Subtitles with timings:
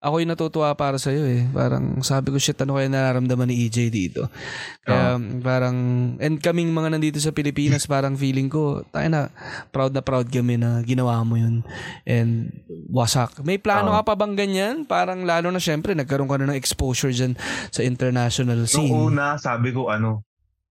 [0.00, 1.44] ako yung natutuwa para sa iyo eh.
[1.52, 4.32] Parang sabi ko shit ano kaya nararamdaman ni EJ dito.
[4.80, 5.76] Kaya uh, parang
[6.16, 9.28] and kaming mga nandito sa Pilipinas parang feeling ko tayo na
[9.68, 11.60] proud na proud kami na ginawa mo yun.
[12.08, 12.48] And
[12.88, 13.44] wasak.
[13.44, 14.88] May plano uh, ka pa bang ganyan?
[14.88, 17.36] Parang lalo na syempre nagkaroon ka na ng exposure diyan
[17.68, 18.88] sa international scene.
[18.88, 20.24] Noong una sabi ko ano,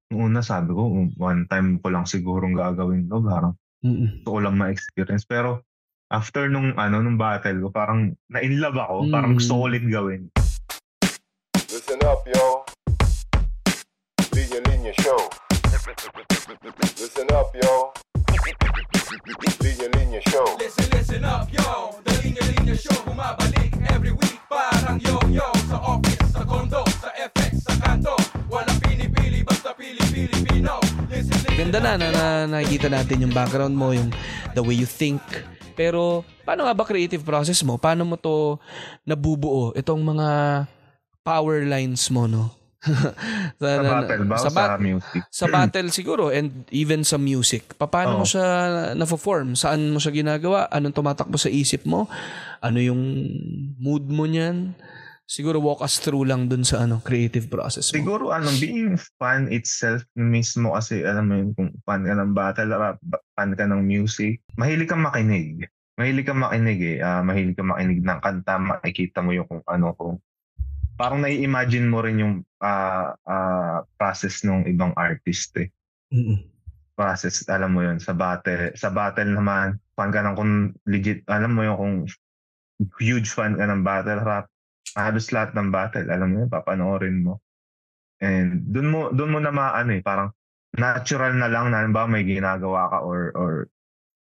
[0.09, 0.89] noong una sabi ko
[1.21, 3.21] one time ko lang sigurong gagawin to.
[3.21, 3.53] Parang
[3.85, 4.25] Mm-mm.
[4.25, 5.29] ko lang ma-experience.
[5.29, 5.68] Pero
[6.09, 9.13] after nung ano nung battle ko parang na-inlove ako mm.
[9.13, 10.21] parang gusto ko ulit gawin.
[11.69, 12.65] Listen up yo.
[14.33, 15.21] Linya Linya Show.
[16.97, 17.93] Listen up yo.
[19.61, 20.47] Linya Linya Show.
[20.57, 21.93] Listen listen up yo.
[22.01, 22.97] The Linya Linya Show.
[23.05, 28.17] Bumabalik every week parang yo-yo sa office sa condo sa FX sa kanto.
[28.49, 30.81] Walang pinipili basta pili-pili Pino.
[31.05, 32.25] Listen, listen Ganda na, na, na
[32.57, 34.09] nakikita natin yung background mo yung
[34.57, 35.21] the way you think
[35.79, 37.79] pero paano nga ba creative process mo?
[37.79, 38.59] Paano mo to
[39.07, 40.29] nabubuo itong mga
[41.23, 42.51] power lines mo no?
[43.59, 45.21] sa, sa battle ba sa, bat- sa music?
[45.39, 47.75] Sa battle siguro and even sa music.
[47.79, 48.19] Paano oh.
[48.23, 48.47] mo siya
[48.95, 49.55] na-form?
[49.55, 50.67] Saan mo siya ginagawa?
[50.67, 52.11] Anong tumatakbo sa isip mo?
[52.59, 52.99] Ano yung
[53.79, 54.75] mood mo niyan?
[55.29, 58.01] Siguro walk us through lang dun sa ano creative process mo.
[58.01, 62.73] Siguro ano being fan itself mismo kasi alam mo yun kung fan ka ng battle
[62.73, 62.97] rap,
[63.37, 65.69] fan ka ng music, mahilig kang makinig.
[65.99, 66.97] Mahilig kang makinig eh.
[67.03, 70.15] Uh, mahilig kang makinig ng kanta, makikita mo yung kung ano kung
[70.95, 75.71] parang nai-imagine mo rin yung uh, uh, process ng ibang artist eh.
[76.11, 76.39] Mm-hmm.
[76.95, 78.75] Process, alam mo yun, sa battle.
[78.75, 81.95] Sa battle naman, fan ka ng kung legit, alam mo yun kung
[82.99, 84.51] huge fan ka ng battle rap,
[84.95, 87.39] halos lahat ng battle, alam mo yun, papanoorin mo.
[88.19, 90.35] And doon mo doon mo na maano eh, parang
[90.75, 93.51] natural na lang na ba may ginagawa ka or or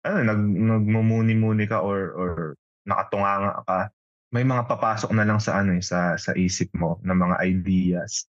[0.04, 2.32] ano nag nagmumuni-muni ka or or
[2.88, 3.80] nakatunganga ka.
[4.34, 8.28] May mga papasok na lang sa ano eh, sa sa isip mo ng mga ideas.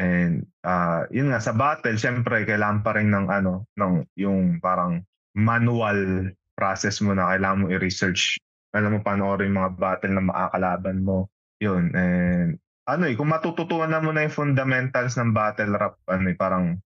[0.00, 5.04] And uh, yun nga sa battle, syempre kailangan pa rin ng ano ng yung parang
[5.36, 8.40] manual process mo na kailangan mo i-research
[8.72, 11.28] alam mo panoorin mga battle na makakalaban mo.
[11.60, 11.92] Yun.
[11.92, 12.56] And
[12.88, 16.80] ano eh, kung matututunan mo na yung fundamentals ng battle rap, ano eh, parang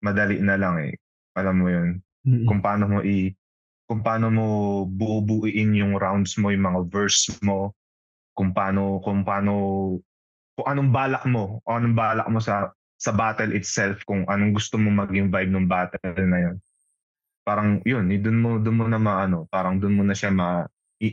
[0.00, 0.94] madali na lang eh.
[1.34, 2.00] Alam mo yun.
[2.26, 2.46] Mm-hmm.
[2.50, 3.30] Kung paano mo i
[3.86, 4.46] kung paano mo
[4.90, 7.70] buubuin yung rounds mo, yung mga verse mo,
[8.34, 9.52] kung paano kung paano
[10.58, 14.90] kung anong balak mo, anong balak mo sa sa battle itself, kung anong gusto mo
[14.90, 16.56] maging vibe ng battle na yun.
[17.46, 20.66] Parang yun, eh, doon mo doon mo na maano, parang doon mo na siya ma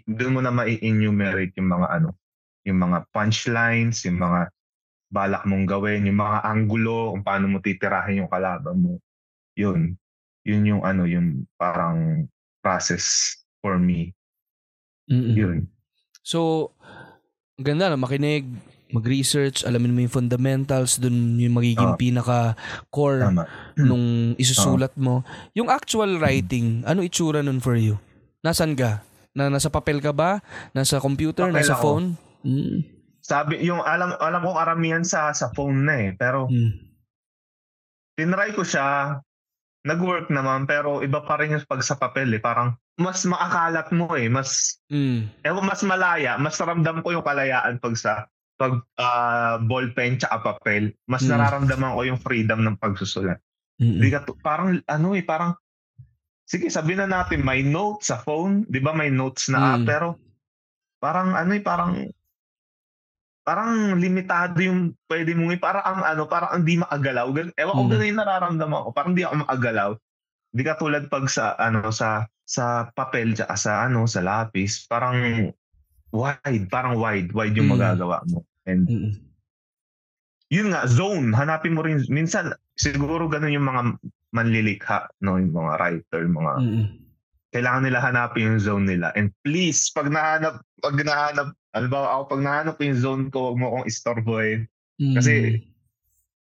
[0.10, 2.10] doon mo na ma-enumerate yung mga ano,
[2.66, 4.50] yung mga punchlines, yung mga
[5.14, 8.98] balak mong gawin, yung mga angulo, kung paano mo titirahin yung kalaban mo.
[9.54, 9.94] Yun.
[10.44, 12.28] Yun yung ano, yung parang
[12.64, 14.12] process for me.
[15.08, 15.36] Mm-mm.
[15.36, 15.58] Yun.
[16.24, 16.72] So,
[17.60, 18.48] ganda na makinig,
[18.94, 23.44] mag-research, alamin mo yung fundamentals, dun yung magiging uh, pinaka-core tama.
[23.76, 25.16] nung isusulat uh, mo.
[25.58, 27.98] Yung actual writing, ano itsura nun for you?
[28.46, 29.02] Nasaan ka?
[29.34, 30.40] Na nasa papel ka ba?
[30.78, 31.50] Nasa computer?
[31.50, 31.82] Papel nasa ako.
[31.82, 32.08] phone?
[32.46, 32.78] Mm.
[33.24, 36.10] Sabi, yung alam alam ko karamihan sa sa phone na eh.
[36.14, 36.72] Pero mm.
[38.14, 39.18] tinry ko siya,
[39.84, 42.42] nag-work naman, pero iba pa rin yung pag sa papel eh.
[42.42, 44.32] Parang mas makakalat mo eh.
[44.32, 45.44] Mas, mm.
[45.44, 46.40] eh, mas malaya.
[46.40, 50.96] Mas ramdam ko yung kalayaan pag sa pag uh, ballpen tsaka papel.
[51.06, 51.36] Mas mm.
[51.36, 53.40] nararamdaman ko yung freedom ng pagsusulat.
[53.82, 54.00] Mm-hmm.
[54.00, 55.58] Di ka, parang ano eh, parang
[56.48, 58.96] sige, sabi na natin may notes sa phone, 'di ba?
[58.96, 59.68] May notes na mm.
[59.74, 60.08] app pero
[61.04, 61.92] parang ano eh, parang
[63.44, 67.28] parang limitado yung pwede mong para ang ano, parang hindi makagalaw.
[67.60, 67.92] Ewan ko mm.
[67.92, 68.90] ganun yung nararamdaman ko.
[68.96, 69.92] Parang hindi ako makagalaw.
[70.54, 75.52] Hindi ka tulad pag sa ano sa sa papel tsaka sa ano sa lapis, parang
[76.16, 77.76] wide, parang wide, wide yung mm.
[77.76, 78.48] magagawa mo.
[78.64, 79.12] And mm.
[80.48, 83.82] yun nga, zone, hanapin mo rin minsan siguro ganun yung mga
[84.34, 86.86] manlilikha, no, yung mga writer, mga mm-hmm.
[87.54, 89.14] kailangan nila hanapin yung zone nila.
[89.14, 93.66] And please, pag nahanap, pag nahanap, ba ako, pag nahanap yung zone ko, wag mo
[93.74, 94.70] akong istorbohin.
[95.02, 95.16] Mm-hmm.
[95.18, 95.34] Kasi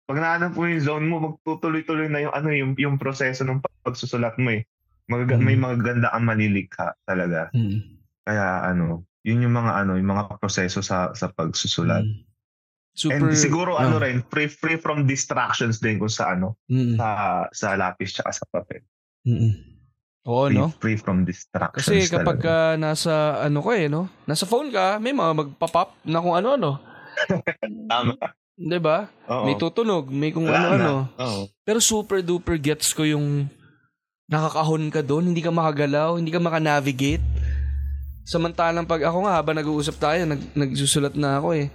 [0.09, 4.33] pag nahanap mo yung zone mo, magtutuloy-tuloy na yung ano yung yung proseso ng pagsusulat
[4.41, 4.65] mo eh.
[5.05, 5.45] Mag- mm-hmm.
[5.45, 7.53] May magaganda kang malilikha talaga.
[7.53, 7.79] Mm-hmm.
[8.25, 12.01] Kaya ano, yun yung mga ano, yung mga proseso sa sa pagsusulat.
[12.01, 12.27] Mm-hmm.
[12.99, 16.99] Super, And siguro uh, ano rin, free free from distractions din kung sa ano, mm.
[16.99, 17.07] sa
[17.53, 18.83] sa lapis tsaka sa papel.
[19.23, 19.68] Mm.
[20.27, 20.67] Oo, free, no?
[20.79, 21.85] Free from distractions.
[21.85, 24.11] Kasi kapag uh, nasa ano ko eh, no?
[24.27, 26.79] Nasa phone ka, may mga magpa-pop na kung ano-ano.
[27.91, 28.15] Tama.
[28.59, 29.07] 'Di ba?
[29.47, 31.07] May tutunog, may kung ano-ano.
[31.63, 33.47] Pero super duper gets ko yung
[34.29, 37.23] nakakahon ka doon, hindi ka makagalaw, hindi ka maka-navigate
[38.29, 41.73] Samantalang pag ako nga, habang nag-uusap tayo, nag, nagsusulat na ako eh.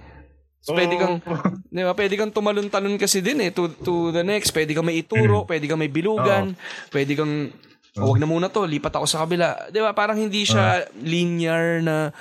[0.63, 1.19] So, pwede kang,
[1.67, 4.55] di ba, pwede kang tumalon-talon kasi din eh, to, to the next.
[4.55, 6.55] Pwede kang may ituro, pwede kang may bilugan,
[6.95, 7.51] pwede kang,
[7.97, 9.71] oh, wag na muna to, lipat ako sa kabila.
[9.71, 12.11] Di ba, parang hindi siya linear na,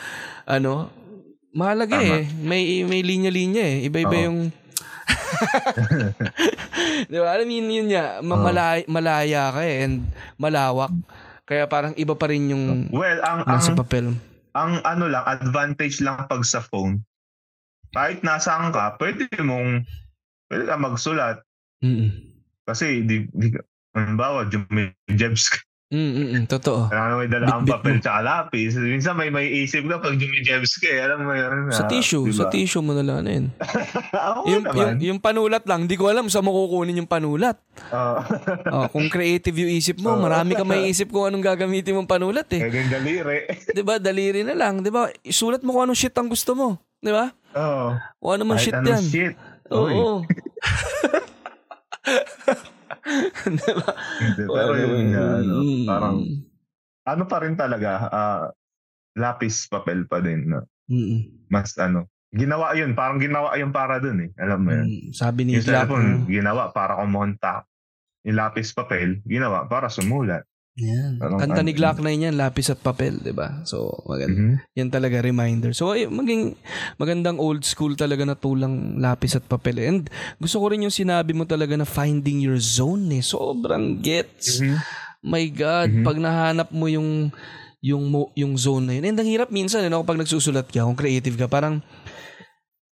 [0.47, 0.91] ano,
[1.51, 2.23] mahalaga Tama.
[2.23, 2.25] eh.
[2.43, 3.77] May, may linya-linya eh.
[3.87, 4.25] Iba-iba Oo.
[4.31, 4.39] yung,
[7.11, 10.07] di ba, alam yun, yun niya, malaya, malaya ka eh, and
[10.39, 10.93] malawak.
[11.45, 14.17] Kaya parang iba pa rin yung Well, ang, ang, nasa papel.
[14.57, 17.05] ang ano lang, advantage lang pag sa phone,
[17.93, 19.85] kahit nasaan ka, pwede mong,
[20.49, 21.45] pwede ka magsulat.
[21.85, 22.33] Mm-mm.
[22.65, 23.53] Kasi, di, di
[23.95, 25.59] halimbawa, jumijebs ka.
[25.95, 26.51] Mm-mm.
[26.51, 26.91] Totoo.
[26.91, 28.75] Kailangan may dala ang papel tsaka lapis.
[28.75, 31.07] Minsan may may isip ka pag jumijebs ka eh.
[31.07, 31.71] Alam mo yun.
[31.71, 32.35] Sa ah, tissue, diba?
[32.35, 33.55] sa tissue mo na lang yun.
[34.11, 34.75] Ako yung, naman.
[34.75, 37.63] yung, yung panulat lang, di ko alam saan mo kukunin yung panulat.
[37.95, 38.27] Ah.
[38.75, 42.51] Oh, kung creative yung isip mo, marami ka may isip kung anong gagamitin mong panulat
[42.59, 42.67] eh.
[42.67, 43.39] Kaya yung daliri.
[43.77, 44.03] 'Di ba?
[44.03, 45.07] Daliri na lang, 'di ba?
[45.23, 47.31] Isulat mo kung anong shit ang gusto mo, 'di ba?
[47.55, 47.95] Oo.
[48.19, 49.05] Kung ano man Kahit shit anong 'yan.
[49.07, 49.35] shit.
[49.71, 50.27] Oo.
[50.27, 50.43] 'Di
[53.79, 53.91] ba?
[54.19, 55.85] Hindi, Pero yun nga, ano, Mm.
[55.85, 56.17] parang,
[57.05, 58.45] ano pa rin talaga, ah,
[59.15, 60.49] lapis papel pa din.
[60.49, 60.65] No?
[60.89, 61.49] Mm.
[61.49, 64.31] Mas ano, ginawa yun, parang ginawa yun para dun eh.
[64.37, 64.87] Alam mo yun.
[64.87, 65.07] Mm.
[65.13, 66.27] Sabi ni Yung cellphone, no?
[66.27, 67.69] ginawa para kumontak.
[68.25, 70.43] Yung lapis papel, ginawa para sumulat.
[70.75, 71.23] Yan.
[71.23, 73.63] Parang Kanta ni Glock na yan, lapis at papel, 'di ba?
[73.63, 74.35] So, maganda.
[74.35, 74.55] Mhm.
[74.75, 75.71] Yan talaga reminder.
[75.71, 76.59] So, ay, maging
[76.99, 79.79] magandang old school talaga na tulang lapis at papel.
[79.79, 80.11] And
[80.43, 83.23] gusto ko rin yung sinabi mo talaga na finding your zone eh.
[83.23, 84.59] Sobrang gets.
[84.59, 84.77] Mhm.
[85.25, 86.05] My God, Mhm.
[86.05, 87.31] pag nahanap mo yung
[87.85, 89.13] yung mo, yung zone na yun.
[89.13, 91.85] And ang hirap minsan, ano, kapag nagsusulat ka, kung creative ka, parang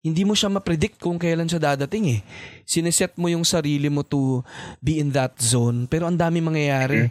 [0.05, 2.19] hindi mo siya ma-predict kung kailan siya dadating eh.
[2.63, 4.45] Sineset mo yung sarili mo to
[4.77, 7.09] be in that zone, pero ang dami mangyayari.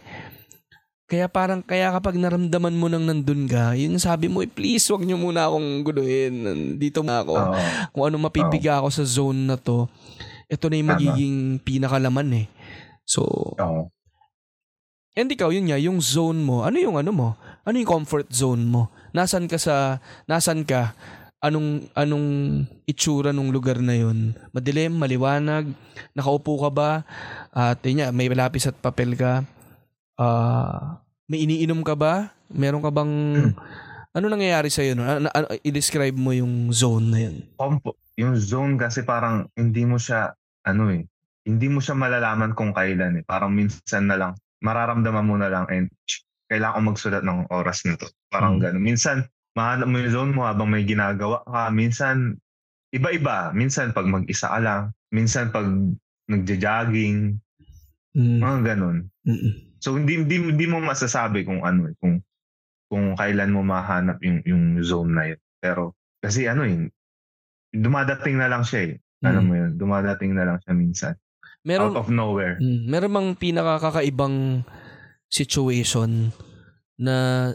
[1.04, 4.88] Kaya parang, kaya kapag naramdaman mo nang nandun ka, yun yung sabi mo, eh, please,
[4.88, 6.34] wag niyo muna akong guluhin.
[6.80, 7.34] Dito na ako.
[7.36, 7.54] Oo.
[7.92, 9.84] Kung ano mapipiga ako sa zone na to,
[10.48, 12.46] ito na yung magiging pinakalaman eh.
[13.04, 13.28] So,
[13.60, 13.92] Oo.
[15.14, 17.28] And ikaw, yun nga, yung zone mo, ano yung ano mo?
[17.62, 18.90] Ano yung comfort zone mo?
[19.14, 20.96] Nasaan ka sa, nasaan ka?
[21.38, 22.28] Anong, anong
[22.88, 24.34] itsura ng lugar na yun?
[24.50, 25.70] Madilim, maliwanag,
[26.16, 26.90] nakaupo ka ba?
[27.54, 29.46] At yun nga, may lapis at papel ka.
[30.14, 32.30] Ah, may iniinom ka ba?
[32.50, 33.12] Meron ka bang,
[34.16, 34.94] ano nangyayari sa'yo?
[34.94, 35.02] No?
[35.02, 37.36] Ano, ano, i-describe mo yung zone na yun.
[37.58, 40.30] Compo- yung zone kasi parang hindi mo siya,
[40.62, 41.02] ano eh,
[41.44, 43.24] hindi mo siya malalaman kung kailan eh.
[43.26, 44.32] Parang minsan na lang,
[44.62, 48.06] mararamdaman mo na lang and "Shh, kailangan ko magsulat ng oras na to.
[48.30, 48.62] Parang Mm.
[48.62, 48.84] gano'n.
[48.84, 49.16] Minsan,
[49.58, 51.68] mahanap mo yung zone mo habang may ginagawa ka.
[51.74, 52.38] Minsan,
[52.94, 53.50] iba-iba.
[53.50, 54.82] Minsan pag mag-isa ka lang.
[55.10, 55.66] Minsan pag
[56.30, 57.36] nagja-jogging.
[58.14, 58.38] Mm.
[58.40, 58.96] Mga gano'n.
[59.26, 59.54] Mm-mm.
[59.84, 62.24] So hindi hindi hindi mo masasabi kung ano eh, kung
[62.88, 65.40] kung kailan mo mahanap yung yung zone na yun.
[65.60, 65.92] Pero
[66.24, 66.88] kasi ano yun,
[67.68, 68.94] dumadating na lang siya eh.
[69.20, 69.48] Alam Mm.
[69.48, 71.14] mo yun, dumadating na lang siya minsan.
[71.68, 72.56] Meron, Out of nowhere.
[72.60, 74.64] Mm, meron bang pinakakakaibang
[75.28, 76.32] situation
[76.96, 77.50] na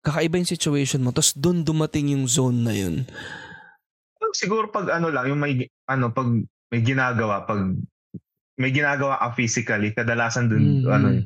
[0.00, 3.04] kakaiba yung situation mo tapos doon dumating yung zone na yun.
[4.32, 6.28] Siguro pag ano lang, yung may ano pag
[6.72, 7.76] may ginagawa, pag
[8.56, 11.22] may ginagawa ka physically, kadalasan dun Mm, ano eh,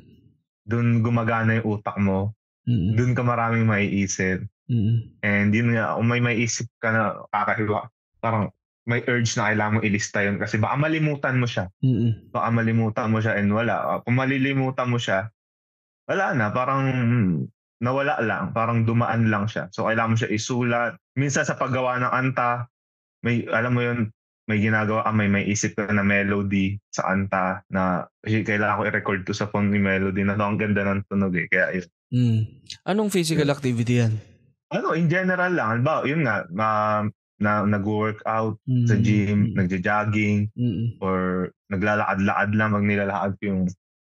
[0.66, 2.34] dun gumagana yung utak mo,
[2.66, 4.42] mm, dun ka maraming maiisip.
[4.66, 7.86] mm, And yun nga, kung may maiisip ka na kakahiwa,
[8.18, 8.50] parang
[8.88, 11.70] may urge na kailangan mo ilista yun kasi baka malimutan mo siya.
[11.84, 14.02] mm, baka malimutan mo siya and wala.
[14.02, 15.30] Kung malilimutan mo siya,
[16.10, 16.50] wala na.
[16.50, 16.82] Parang
[17.78, 18.50] nawala lang.
[18.50, 19.70] Parang dumaan lang siya.
[19.70, 20.92] So, kailangan mo siya isulat.
[21.14, 22.66] Minsan sa paggawa ng anta,
[23.22, 23.98] may, alam mo yun,
[24.48, 28.82] may ginagawa ka, may may isip ka na melody sa anta na "Ay, kailangan ko
[28.86, 30.42] i-record to sa phone ni melody na to.
[30.42, 31.46] Ang ganda ng tunog eh.
[31.46, 31.86] Kaya yun.
[32.10, 32.40] mm.
[32.84, 34.14] Anong physical activity yan?
[34.70, 35.66] Ano, in general lang.
[35.82, 36.68] Halimbawa, yun nga, ma,
[37.40, 43.62] na, nag-workout Mm, sa gym, mm, nagja-jogging, mm, or naglalakad-lakad lang pag nilalakad ko yung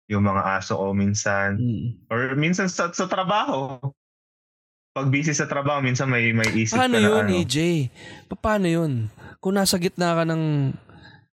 [0.05, 2.12] yung mga aso ko minsan mm.
[2.13, 3.82] or minsan sa, sa trabaho
[4.94, 7.58] pag busy sa trabaho minsan may may isip Paano ka na yun, ano AJ?
[8.29, 8.91] Pa- Paano yun?
[9.45, 10.73] Kung nasa gitna ka ng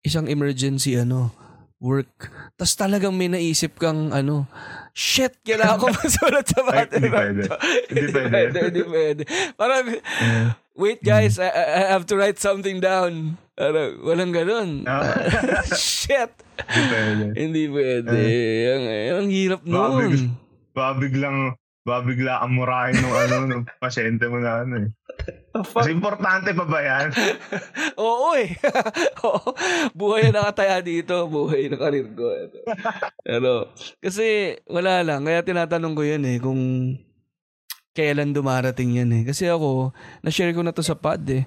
[0.01, 1.29] isang emergency ano,
[1.77, 2.09] work,
[2.57, 4.49] tas talagang may naisip kang ano,
[4.97, 7.05] shit, kailangan ko masulat sa Ay, battery.
[7.05, 7.41] hindi pwede.
[7.85, 8.57] Hindi pwede.
[8.65, 9.21] Hindi pwede.
[9.53, 9.85] Parang,
[10.73, 13.37] wait guys, I, I have to write something down.
[13.53, 14.89] Ano, walang ganun.
[14.89, 15.05] Ah.
[15.77, 16.33] shit.
[16.65, 18.17] hindi pwede Hindi pwede.
[18.73, 18.85] ang,
[19.21, 20.33] ang hirap Babig- nun.
[20.73, 21.37] babiglang
[21.85, 24.89] babigla ang murahin ng ano ng pasyente mo na ano eh
[25.61, 27.07] Kasi importante pa ba yan
[27.99, 28.55] Oo eh.
[29.27, 29.51] Oo.
[29.91, 31.25] Buhay na nakataya dito.
[31.25, 32.31] Buhay na karir ko.
[32.31, 32.57] Ito.
[33.19, 33.51] Pero,
[33.99, 35.23] kasi wala lang.
[35.23, 36.37] Kaya tinatanong ko yan eh.
[36.37, 36.61] Kung
[37.91, 39.23] kailan dumarating yan eh.
[39.23, 41.43] Kasi ako, na-share ko na to sa pod eh.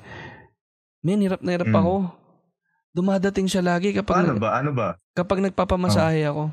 [1.01, 1.79] Men, hirap na hirap Mm.
[1.79, 1.95] ako.
[2.93, 4.51] Dumadating siya lagi kapag, Paano ba?
[4.55, 4.89] Ano ba?
[5.13, 6.53] kapag nagpapamasahe ako.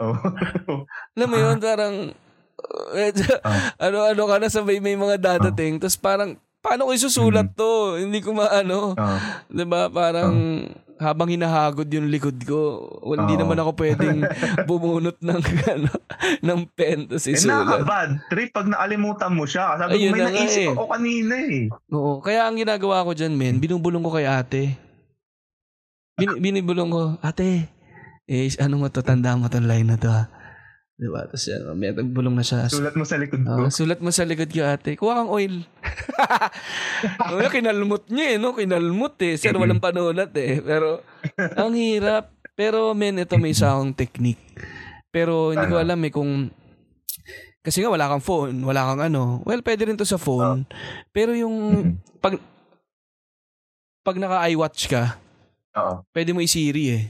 [0.00, 0.16] Oh.
[1.14, 1.94] Alam mo yun, parang,
[2.56, 3.70] uh, medyo, Ah.
[3.78, 5.76] ano-ano ka na sabay may mga dadating.
[5.76, 7.54] Tapos parang, paano ko isusulat Mm.
[7.54, 7.70] to?
[8.00, 8.96] Hindi ko maano.
[8.96, 9.18] Oh.
[9.46, 10.32] 'Di ba Parang
[10.94, 12.60] habang hinahagod yung likod ko,
[13.02, 13.42] well, hindi Oo.
[13.42, 14.22] naman ako pwedeng
[14.70, 15.90] bumunot ng ano,
[16.40, 17.66] ng pen tapos Eh, isulat.
[17.66, 19.74] nakaka-bad trip pag nakalimutan mo siya.
[19.76, 20.70] Sabi Ayun ko, may na naisip eh.
[20.70, 21.62] ako kanina eh.
[21.90, 22.12] Oo.
[22.18, 24.78] Kaya ang ginagawa ko dyan, men, binubulong ko kay ate.
[26.14, 27.66] Bin, binibulong ko, ate,
[28.24, 30.30] eh, ano mo to, tanda mo tong line na to ha.
[30.94, 31.26] Diba?
[31.26, 32.70] Tapos yan, may bulong na siya.
[32.70, 33.68] Sulat mo sa likod Oh, ko.
[33.68, 34.94] sulat mo sa likod ko, ate.
[34.94, 35.66] Kuha kang oil.
[37.34, 38.54] Wala, kinalmot niya eh, no?
[38.54, 39.34] Kinalmot eh.
[39.34, 40.62] Sir, walang panulat eh.
[40.62, 41.02] Pero,
[41.58, 42.30] ang hirap.
[42.54, 44.38] Pero, men, ito may isa akong technique.
[45.10, 45.82] Pero, hindi ko Ano?
[45.82, 46.32] alam eh kung...
[47.58, 48.54] Kasi nga, wala kang phone.
[48.62, 49.42] Wala kang ano.
[49.42, 50.62] Well, pwede rin to sa phone.
[51.10, 51.56] Pero yung...
[51.74, 52.22] Mhm.
[52.22, 52.38] Pag...
[54.04, 55.16] Pag naka-iWatch ka,
[55.74, 56.06] Oo.
[56.12, 57.04] pwede mo i-Siri eh.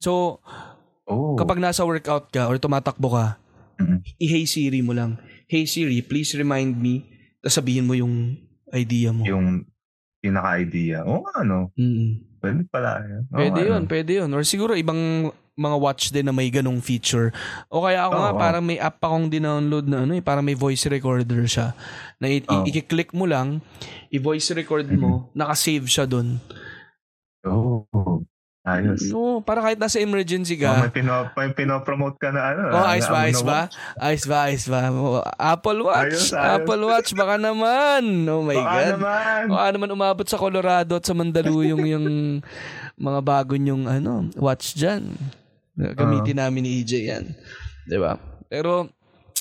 [0.00, 0.40] So,
[1.10, 1.34] Oh.
[1.34, 3.26] kapag nasa workout ka or tumatakbo ka,
[3.76, 3.98] Mhm.
[4.16, 5.18] i-Hey Siri mo lang.
[5.44, 7.02] Hey Siri, please remind me.
[7.38, 8.38] Tapos sabihin mo yung
[8.70, 9.24] idea mo.
[9.24, 9.66] yung
[10.20, 11.02] pinaka-idea.
[11.02, 11.72] Oo nga, ano.
[11.74, 12.38] Mm.
[12.38, 13.00] Pwede pala.
[13.00, 13.22] Yan.
[13.26, 13.88] Oo Pwede nga, yun, ano.
[13.88, 14.30] pwede yun.
[14.30, 15.00] Or siguro ibang
[15.54, 17.32] mga watch din na may ganong feature.
[17.66, 18.38] O kaya ako Oo, nga, oo.
[18.38, 21.72] parang may app akong dinownload na ano eh, parang may voice recorder siya.
[22.16, 23.60] Na i- i- i-click mo lang,
[24.08, 25.00] i-voice record Mm-hmm.
[25.02, 26.36] mo, nakasave siya dun.
[27.42, 27.84] Oo.
[28.72, 29.02] Ayos.
[29.06, 30.72] No, para kahit nasa emergency Oh, ka.
[30.80, 32.60] may, pino, may pinopromote ka na ano.
[32.68, 33.60] Oh, ayos na- ba, ayos ba?
[33.96, 34.80] Ayos ba, ayos ba?
[34.88, 36.12] Oh, Apple Watch.
[36.12, 36.52] Ayos, ayos.
[36.56, 38.02] Apple Watch, baka naman.
[38.24, 38.90] Oh my Baka God.
[38.94, 39.40] naman.
[39.48, 42.06] Baka naman umabot sa Colorado at sa Mandaluyong yung
[43.00, 45.08] mga bago nyong ano, watch dyan.
[45.74, 47.24] Gamitin namin ni EJ yan.
[47.82, 48.20] 'Di ba?
[48.46, 48.92] Pero,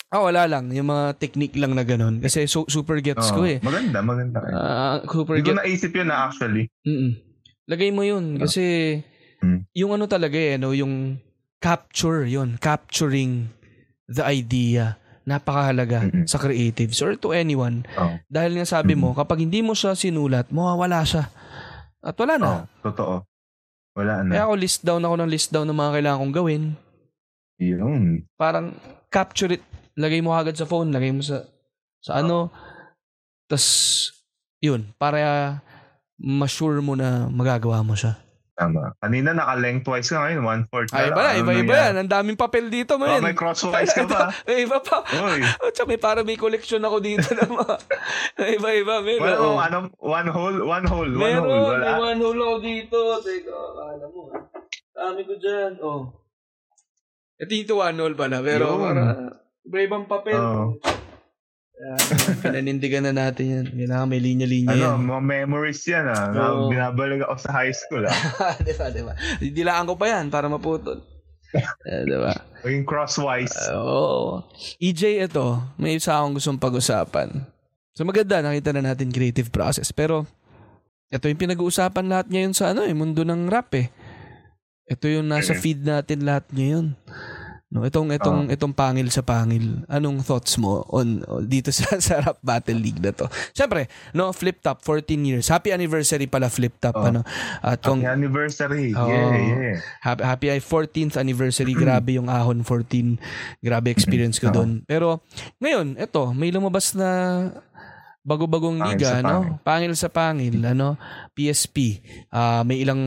[0.07, 0.71] ah, wala lang.
[0.71, 2.17] Yung mga technique lang na ganun.
[2.17, 3.49] Kasi su- super gets ko Oo.
[3.49, 3.59] eh.
[3.59, 4.39] Maganda, maganda.
[4.47, 5.59] Ah, super Hindi ko get.
[5.59, 6.71] naisip yun na actually.
[6.81, 7.19] Mm-mm.
[7.67, 8.39] Lagay mo yun.
[8.39, 8.97] Kasi,
[9.39, 9.63] Mm.
[9.71, 11.15] yung ano talaga eh, no, yung
[11.63, 12.59] capture yun.
[12.59, 13.47] Capturing
[14.07, 14.99] the idea.
[15.29, 16.25] Napakahalaga Mm-mm.
[16.25, 17.85] sa creatives or to anyone.
[17.95, 18.17] Oo.
[18.25, 21.29] Dahil nga sabi mo, kapag hindi mo siya sinulat, mawawala siya.
[22.01, 22.47] At wala na.
[22.49, 23.15] Oo, totoo.
[23.93, 24.31] Wala na.
[24.33, 26.63] Kaya ako list down ako ng list down ng mga kailangan kong gawin.
[27.59, 28.25] Yun.
[28.39, 28.73] Parang
[29.11, 29.63] capture it.
[29.99, 30.89] Lagay mo agad sa phone.
[30.95, 31.43] Lagay mo sa
[31.99, 32.49] sa ano.
[33.45, 33.67] Tapos,
[34.63, 34.95] yun.
[34.95, 35.59] Para
[36.15, 38.15] ma-sure mo na magagawa mo siya.
[38.59, 38.91] Tama.
[38.99, 40.91] Kanina naka-lengthwise ka ngayon, one-fourth.
[40.91, 41.31] Ay, iba na.
[41.31, 41.79] Ano Iba-iba nangyari?
[41.79, 41.93] yan.
[41.95, 43.23] Ang daming papel dito, Oh, man.
[43.23, 44.35] may crosswise ka pa.
[44.51, 44.99] May iba pa.
[45.07, 45.39] Uy.
[45.39, 47.75] At saka may para may collection ako dito ng mga
[48.59, 48.99] iba-iba.
[48.99, 49.55] Men, Wala oo.
[49.55, 51.79] mo, ano, one hole, one hole, one Meron, hole.
[51.79, 52.03] may Wala.
[52.11, 52.97] one hole ako dito.
[53.23, 54.21] Teka, akala mo.
[54.27, 54.43] ah.
[54.91, 55.71] Dami ko dyan.
[55.79, 56.01] Oh.
[57.39, 58.43] Ito yung one hole pala.
[58.43, 58.83] Pero Yun.
[58.83, 59.03] para
[59.63, 60.35] iba-ibang papel.
[60.35, 60.75] Oo.
[61.79, 61.99] Yan,
[62.43, 63.65] pinanindigan na natin yan.
[63.71, 65.07] Kailangan may linya-linya Ano, yan.
[65.07, 66.27] mga memories yan ah.
[66.27, 66.67] Na Oo.
[66.67, 68.11] Binabalik ako sa high school ah.
[68.67, 69.15] di ba, di ba?
[69.39, 70.99] Didilaan ko pa yan para maputol.
[71.89, 72.29] Eh, di ba?
[72.61, 73.73] O yung crosswise.
[73.73, 74.45] Oo.
[74.77, 77.41] EJ, ito, may isa akong gustong pag-usapan.
[77.97, 79.89] So maganda, nakita na natin creative process.
[79.89, 80.29] Pero,
[81.09, 83.89] ito yung pinag-uusapan lahat ngayon sa ano eh, mundo ng rap eh.
[84.85, 86.93] Ito yung nasa feed natin lahat ngayon.
[87.69, 89.85] No, itong itong itong pangil sa pangil.
[89.85, 93.29] Anong thoughts mo on, on dito sa, sa Rap Battle League na to?
[93.53, 95.45] Siyempre, no, Flip Top 14 years.
[95.53, 97.05] Happy anniversary pala Flip Top Oh.
[97.05, 97.21] ano.
[97.61, 98.89] At kung Happy anniversary.
[98.97, 99.05] Oo.
[99.05, 99.77] Yeah, yeah.
[100.01, 101.77] Happy, happy ay 14th anniversary.
[101.77, 103.21] Grabe yung Ahon 14.
[103.61, 104.55] Grabe experience ko Oo.
[104.57, 104.81] doon.
[104.89, 105.21] Pero
[105.61, 107.09] ngayon, eto, may lumabas na
[108.25, 109.29] bago-bagong Pangil liga, sa no?
[109.29, 109.53] pangil.
[109.61, 110.97] Pangil sa pangil, ano?
[111.37, 112.01] PSP.
[112.33, 113.01] Ah, may ilang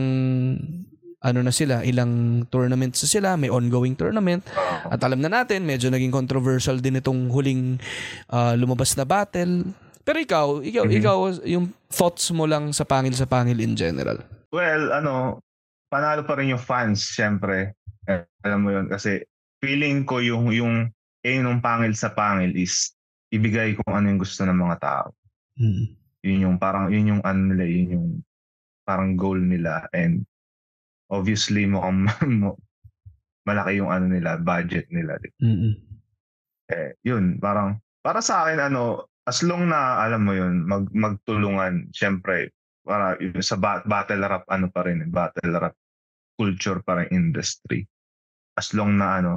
[1.23, 4.43] ano na sila, ilang tournaments na sila, may ongoing tournament.
[4.91, 7.79] At alam na natin, medyo naging controversial din itong huling
[8.27, 9.63] ah, lumabas na battle.
[10.03, 10.95] Pero ikaw, ikaw, Mhm.
[10.99, 14.19] ikaw, yung thoughts mo lang sa pangil sa pangil in general.
[14.51, 15.39] Well, ano,
[15.87, 17.71] panalo pa rin yung fans, syempre.
[18.03, 19.23] Eh, alam mo yun, kasi
[19.63, 20.91] feeling ko yung, yung
[21.23, 22.91] aim ng pangil sa pangil is
[23.31, 25.07] ibigay kung ano yung gusto ng mga tao.
[25.55, 25.95] Hmm.
[26.19, 28.07] Yun yung parang, yun yung ano nila, yun yung
[28.83, 29.87] parang goal nila.
[29.95, 30.27] And
[31.13, 32.09] obviously, mukhang
[32.41, 32.57] mo,
[33.45, 35.21] malaki yung ano nila, budget nila.
[35.37, 35.77] Mm-mm.
[36.73, 41.93] Eh, yun, parang, para sa akin, ano, as long na, alam mo yun, mag, magtulungan,
[41.93, 42.49] syempre,
[42.81, 45.75] para yun, sa ba- battle rap, ano pa rin, battle rap
[46.33, 47.85] culture pa rin industry.
[48.57, 49.33] As long na, ano,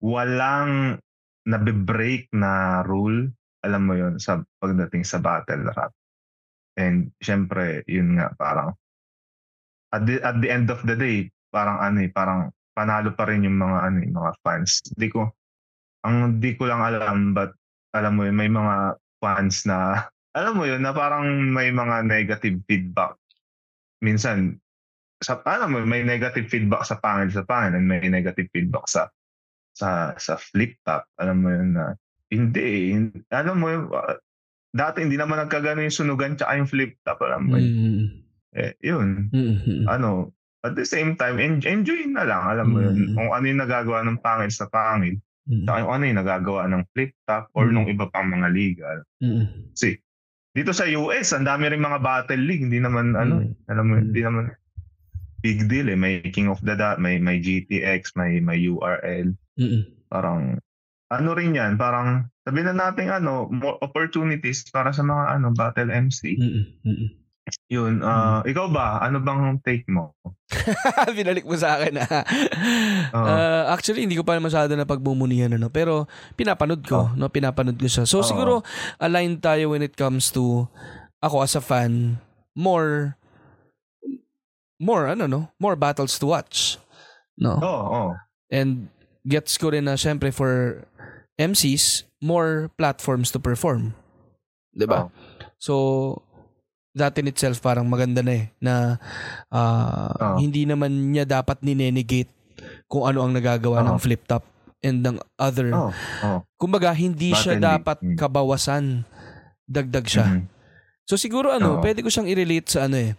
[0.00, 0.96] walang
[1.44, 3.28] nabe-break na rule,
[3.60, 5.92] alam mo yun, sa pagdating sa battle rap.
[6.74, 8.74] And, syempre, yun nga, parang,
[9.94, 13.46] at the, at the end of the day, parang ano eh, parang panalo pa rin
[13.46, 14.82] yung mga ano eh, mga fans.
[14.98, 15.30] Di ko,
[16.02, 17.54] ang di ko lang alam but
[17.94, 20.02] alam mo yun, may mga fans na,
[20.38, 23.14] alam mo yun, na parang may mga negative feedback.
[24.02, 24.58] Minsan,
[25.22, 29.08] sa, alam mo, may negative feedback sa pangil sa pangil and may negative feedback sa
[29.72, 31.06] sa sa flip top.
[31.22, 31.94] Alam mo yun na,
[32.34, 32.98] hindi,
[33.30, 33.82] alam mo yun,
[34.74, 37.22] dati hindi naman nagkagano yung sunugan tsaka yung flip top.
[37.22, 37.70] Alam mo yun.
[37.70, 38.23] Mm.
[38.54, 39.28] Eh, yun.
[39.34, 39.90] Mm-hmm.
[39.90, 40.30] Ano,
[40.64, 42.42] at the same time, en- enjoy na lang.
[42.48, 43.14] Alam mo yun, Mm.
[43.18, 45.68] kung ano yung nagagawa ng pangil sa pangil, Mm.
[45.68, 47.72] tsaka yung ano yung nagagawa ng flip top or Mm.
[47.76, 48.88] nung iba pang mga liga.
[49.20, 49.74] Mm.
[49.76, 49.98] Kasi,
[50.54, 52.64] dito sa US, ang dami rin mga battle league.
[52.64, 53.44] Hindi naman, ano, Mm.
[53.44, 54.44] eh, alam mo, hindi naman
[55.44, 55.98] big deal eh.
[55.98, 59.36] May King of the Dot, may, may GTX, may, may URL.
[59.60, 60.08] Mm.
[60.08, 60.56] Parang,
[61.12, 65.92] ano rin yan, parang, sabihin na natin, ano, more opportunities para sa mga, ano, battle
[65.92, 66.40] MC.
[66.40, 67.23] Mm.
[67.68, 69.04] Yun, ah, ikaw ba?
[69.04, 70.16] Ano bang take mo?
[71.16, 72.24] Binalik mo sa akin ah.
[73.12, 73.26] Oo.
[73.28, 76.08] Uh, actually hindi ko pa masyado na pagbumunihan ano, pero
[76.40, 78.08] pinapanood ko, no, pinapanood ko siya.
[78.08, 78.28] So Oo.
[78.28, 78.52] siguro
[78.96, 80.64] aligned tayo when it comes to
[81.20, 82.16] ako as a fan,
[82.56, 83.20] more
[84.80, 86.80] more ano no, more battles to watch.
[87.36, 87.60] No.
[87.60, 88.12] Oo, oo.
[88.48, 88.88] And
[89.28, 90.84] gets ko rin na syempre for
[91.36, 93.92] MCs, more platforms to perform.
[94.72, 95.08] 'Di ba?
[95.08, 95.08] Oo.
[95.60, 95.74] So
[96.94, 98.96] that in itself parang maganda na eh na
[99.50, 100.38] ah, Oo.
[100.38, 102.30] hindi naman niya dapat ninenegate
[102.86, 104.02] kung ano ang nagagawa ng Oo.
[104.02, 104.46] flip top
[104.80, 105.68] and ng other.
[105.74, 106.38] Oo, oo.
[106.54, 107.68] Kumbaga hindi siya Battle league.
[107.82, 108.16] dapat Mm.
[108.16, 108.84] kabawasan.
[109.64, 110.26] Dagdag siya.
[110.28, 110.42] Mhm.
[111.04, 111.82] So siguro ano, Oo.
[111.82, 113.12] pwede ko siyang i-relate sa ano eh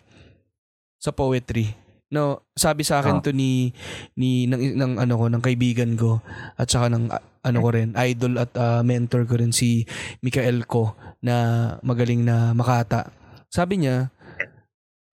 [0.98, 1.74] sa poetry.
[2.14, 3.24] No, sabi sa akin Oo.
[3.26, 3.74] to ni
[4.16, 6.22] ni ng, ng ano ko ng kaibigan ko
[6.56, 9.84] at saka ng ah, ano ko rin, idol at ah, mentor ko rin si
[10.22, 11.36] Mikael ko na
[11.82, 13.10] magaling na makata.
[13.56, 14.12] Sabi niya,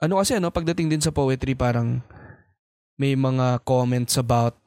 [0.01, 2.01] ano kasi ano pagdating din sa poetry parang
[2.98, 4.57] may mga comments about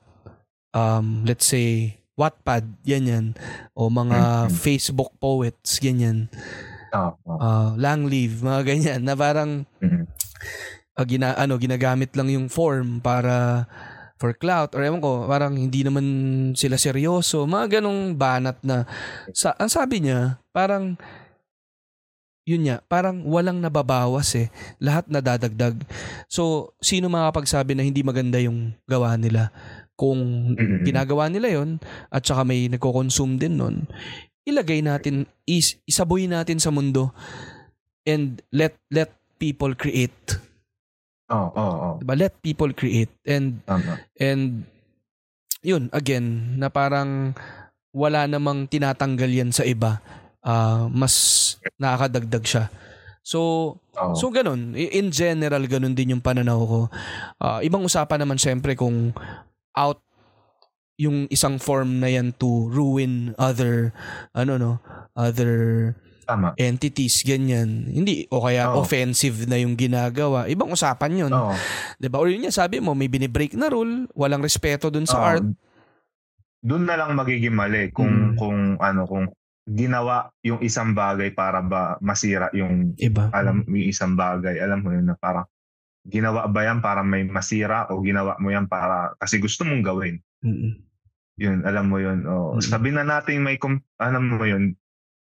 [0.70, 3.26] um let's say Wattpad, yan yan.
[3.74, 4.54] O mga Mhm.
[4.54, 6.30] Facebook poets, ganyan
[6.94, 7.38] Oo, oo.
[7.42, 10.06] uh, lang leave, mga ganyan, na parang Mhm.
[10.94, 13.66] uh, gina, ano, ginagamit lang yung form para
[14.14, 16.06] for clout or ewan ko, parang hindi naman
[16.54, 18.86] sila seryoso, mga ganong banat na
[19.34, 20.94] sa, ang sabi niya, parang
[22.44, 24.52] yun niya, parang walang nababawas eh.
[24.76, 25.80] Lahat nadadagdag.
[26.28, 29.48] So, sino makapagsabi na hindi maganda yung gawa nila?
[29.96, 30.52] Kung
[30.84, 31.80] ginagawa nila yon
[32.12, 33.88] at saka may nagko-consume din nun,
[34.44, 37.16] ilagay natin, is, isaboy natin sa mundo
[38.04, 39.08] and let let
[39.40, 40.36] people create.
[41.32, 41.90] Oo, oo, oo.
[42.04, 42.14] Diba?
[42.14, 43.12] Let people create.
[43.24, 44.04] And Tama.
[44.20, 44.68] And
[45.64, 47.32] yun, again, na parang
[47.96, 50.04] wala namang tinatanggal yan sa iba.
[50.44, 51.14] Ah, mas
[51.80, 52.64] nakakadagdag siya.
[53.24, 53.80] So,
[54.12, 54.76] so ganun.
[54.76, 56.80] In general, ganun din yung pananaw ko.
[57.40, 59.16] Ah, ibang usapan naman syempre kung
[59.72, 60.04] out
[60.94, 63.90] yung isang form na yan to ruin other
[64.30, 64.72] ano no
[65.18, 65.90] other
[66.22, 66.54] Tama.
[66.54, 68.86] entities ganyan hindi o kaya Oo.
[68.86, 71.50] offensive na yung ginagawa ibang usapan yun Oo.
[71.98, 72.22] 'Di ba?
[72.22, 75.26] Or yun nga, sabi mo, may binibreak na rule, walang respeto dun sa Oo.
[75.26, 75.46] art.
[76.62, 78.36] Doon na lang magiging mali kung Mm.
[78.38, 79.24] kung ano kung
[79.64, 83.32] ginawa yung isang bagay para ba masira yung Iba.
[83.32, 85.48] alam yung isang bagay alam mo yun na parang
[86.04, 90.20] ginawa ba yan para may masira o ginawa mo yan para kasi gusto mong gawin
[90.44, 90.76] Mm-mm.
[91.40, 92.62] yun alam mo yun o Mm.
[92.62, 94.76] sabi na natin may com- alam mo yun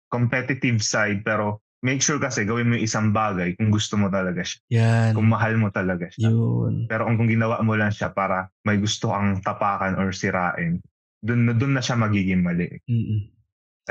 [0.09, 4.41] competitive side pero make sure kasi gawin mo yung isang bagay kung gusto mo talaga
[4.41, 5.11] siya Yan.
[5.13, 6.89] kung mahal mo talaga siya Yun.
[6.89, 10.81] pero kung ginawa mo lang siya para may gusto kang tapakan or sirain
[11.21, 13.34] doon na doon na siya magiging mali Mm-mm.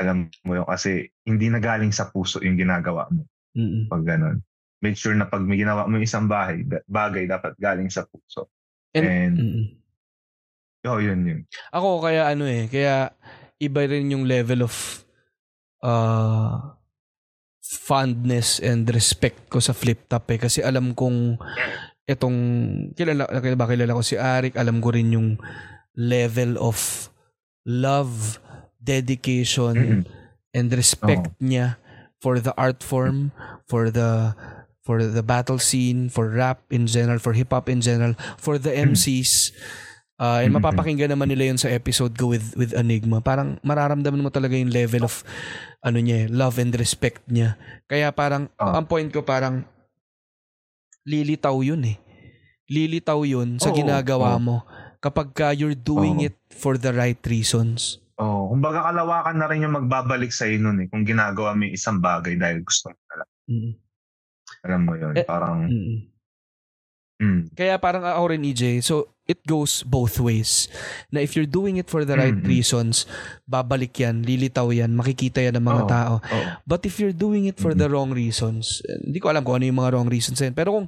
[0.00, 3.86] Alam mo yun kasi hindi na galing sa puso yung ginagawa mo Mm-mm.
[3.86, 4.42] pag ganun
[4.82, 8.50] make sure na pag may ginawa mo yung isang bagay, bagay dapat galing sa puso
[8.94, 9.64] And, And- mm-mm.
[10.90, 13.14] oh yun yun ako kaya ano eh, kaya
[13.62, 14.74] iba rin yung level of
[15.84, 16.74] uh,
[17.64, 20.38] fondness and respect ko sa flip top eh.
[20.40, 21.40] Kasi alam kong
[22.04, 22.38] itong,
[22.92, 25.28] kilala, kilala kilala ko si Arik, alam ko rin yung
[25.96, 27.08] level of
[27.64, 28.40] love,
[28.84, 30.02] dedication, Mm-mm.
[30.52, 31.80] and respect niya
[32.20, 33.32] for the art form,
[33.64, 34.36] for the
[34.84, 38.68] for the battle scene, for rap in general, for hip hop in general, for the
[38.68, 39.56] MCs.
[40.14, 40.60] Uh, and Mhm.
[40.62, 43.18] mapapakinggan naman nila yun sa episode ko with with Enigma.
[43.18, 45.24] Parang mararamdaman mo talaga yung level of
[45.82, 47.56] ano niya, eh, love and respect niya.
[47.90, 48.76] Kaya parang Oh.
[48.78, 49.66] ang point ko parang
[51.04, 51.96] lilitaw yun eh.
[52.70, 54.40] Lilitaw yun sa Oo, ginagawa oo.
[54.40, 54.56] mo
[55.00, 56.26] kapag ka you're doing Oo.
[56.32, 58.00] it for the right reasons.
[58.16, 61.74] Oh kumbaga kalawakan na rin yung magbabalik sa iyo nun eh kung ginagawa mo yung
[61.74, 63.72] isang bagay dahil gusto mo talaga Mm.
[64.64, 65.98] alam mo yun Eh, parang Mm.
[67.20, 68.80] mm, Kaya parang ako rin EJ.
[68.80, 70.68] So it goes both ways.
[71.08, 72.44] Na if you're doing it for the right Mm-mm.
[72.44, 73.08] reasons,
[73.44, 75.88] babalik yan, lilitaw yan, makikita yan ng mga Oo.
[75.88, 76.14] tao.
[76.20, 76.44] Oo.
[76.62, 79.64] But if you're doing it for the wrong reasons, eh, hindi ko alam kung ano
[79.64, 80.52] yung mga wrong reasons yan.
[80.52, 80.86] Pero kung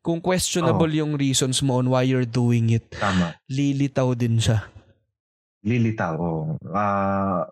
[0.00, 3.38] kung questionable yung reasons mo on why you're doing it, Tama.
[3.46, 4.66] lilitaw din siya.
[5.66, 6.14] Lilitaw.
[6.14, 6.54] oo.
[6.70, 7.50] Ah,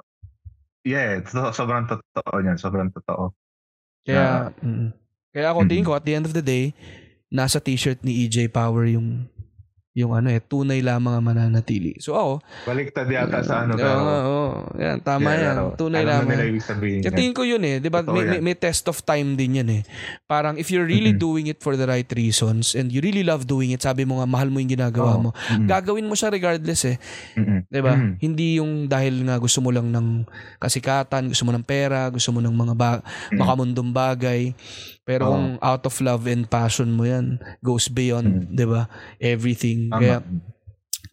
[0.86, 2.56] yeah, to- sobrang totoo niyan.
[2.56, 3.34] Sobrang totoo.
[4.06, 4.94] Kaya, mm.
[5.34, 6.70] kaya ako tingin ko at the end of the day,
[7.32, 9.26] nasa t-shirt ni EJ Power yung
[9.94, 11.94] yung ano eh, tunay lamang ang mananatili.
[12.02, 13.72] So ako, Baliktad yata sa ano.
[13.72, 14.46] Oo, Pero, oo.
[14.74, 15.54] yan, tama yeah, yan.
[15.54, 16.50] pero Tunay alam lamang.
[16.50, 17.00] ibig sabihin.
[17.06, 17.78] Tingin ko yun eh.
[17.78, 18.02] Di ba?
[18.02, 19.82] May, may, may test of time din yan eh.
[20.24, 21.22] Parang if you're really Mhm.
[21.22, 24.26] doing it for the right reasons and you really love doing it, sabi mo nga,
[24.26, 25.20] mahal mo yung ginagawa Oo.
[25.20, 25.70] mo, Mm-mm.
[25.70, 26.98] gagawin mo siya regardless eh.
[27.32, 27.62] Mm-mm.
[27.64, 27.94] 'Di ba?
[27.94, 28.18] Mm-mm.
[28.18, 30.26] Hindi yung dahil nga gusto mo lang ng
[30.58, 33.38] kasikatan, gusto mo ng pera, gusto mo ng mga ba- Mm.
[33.38, 34.50] makamundong bagay.
[35.04, 35.32] Pero Oo.
[35.32, 38.56] kung out of love and passion mo 'yan, goes beyond, Mm.
[38.56, 38.88] 'di ba?
[39.16, 39.88] Everything.
[39.88, 40.00] Tama.
[40.00, 40.16] Kaya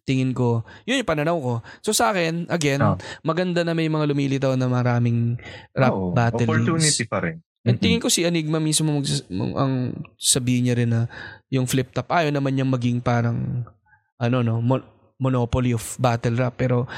[0.02, 1.54] tingin ko, yun yung pananaw ko.
[1.80, 2.98] So sa akin, again, Oo.
[3.22, 5.38] maganda na may mga lumilitaw na maraming
[5.72, 6.12] rap Oo.
[6.12, 7.38] battle Opportunity pa rin.
[7.62, 7.84] And Mm-mm.
[7.84, 9.74] tingin ko si Enigma mismo mag, mag- ang
[10.18, 11.06] sabihin niya rin na
[11.48, 13.62] yung flip top ayaw naman niyang maging parang
[14.18, 14.88] ano no mon-
[15.22, 16.90] monopoly of battle rap pero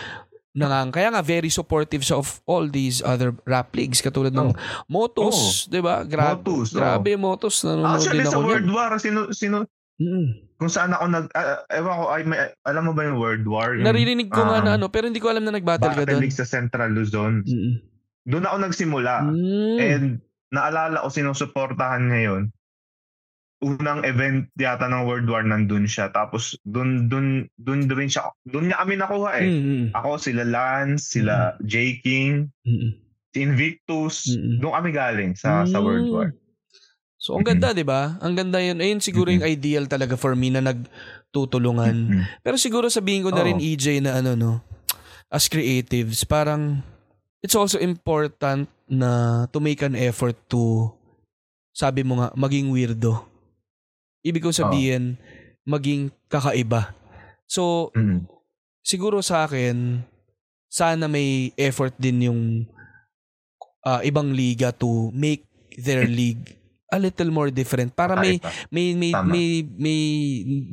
[0.53, 4.53] nangang kaya nga very supportive siya of all these other rap leagues katulad ng
[4.85, 6.05] Motos, 'di ba?
[6.05, 6.77] Gra- Motus, oo.
[6.77, 8.77] grabe Motos nanonood Actually, din sa ako World niyan.
[8.77, 9.57] War, sino, sino,
[9.93, 10.57] Mm.
[10.57, 13.77] kung saan ako nag, ah, ewan ko, ay, may, alam mo ba yung World War?
[13.77, 16.17] Yung, Naririnig ko nga um, na ano pero hindi ko alam na nag-battle ka Battle
[16.17, 16.23] doon.
[16.25, 17.45] League sa Central Luzon.
[17.45, 17.77] Mm.
[18.25, 19.13] Doon ako nagsimula.
[19.29, 19.77] Mm.
[19.77, 20.05] And
[20.49, 22.49] naalala ko sinusuportahan ngayon.
[23.63, 26.11] Unang event yata ng World War nandun siya.
[26.11, 28.27] Tapos dun dun dun rin siya.
[28.43, 29.47] Dun niya kami nakuha eh.
[29.47, 32.91] Mm, mm, Ako sila Lance, sila J King, mm.
[33.31, 34.27] si Invictus.
[34.27, 34.59] Mm-mm.
[34.59, 36.29] Doon kami galing sa sa World War.
[37.23, 38.19] So, ang ganda, di ba?
[38.19, 38.83] Ang ganda yun.
[38.83, 41.95] Ayun siguro yung ideal talaga for me na nagtutulungan.
[42.11, 42.23] Mm.
[42.43, 43.63] Pero siguro sabihin ko na rin Oo.
[43.63, 44.59] EJ na ano no,
[45.31, 46.83] as creatives, parang
[47.39, 50.91] it's also important na to make an effort to
[51.73, 53.32] sabi mo nga, maging weirdo.
[54.23, 55.03] Ibig kong sabihin,
[55.63, 56.95] maging kakaiba.
[57.45, 58.23] So, Mm.
[58.79, 59.99] siguro sa akin,
[60.67, 62.41] sana may effort din yung
[63.83, 65.43] ah, ibang liga to make
[65.75, 66.55] their league
[66.87, 68.39] a little more different para may
[68.71, 69.27] may may Tama.
[69.27, 70.01] may may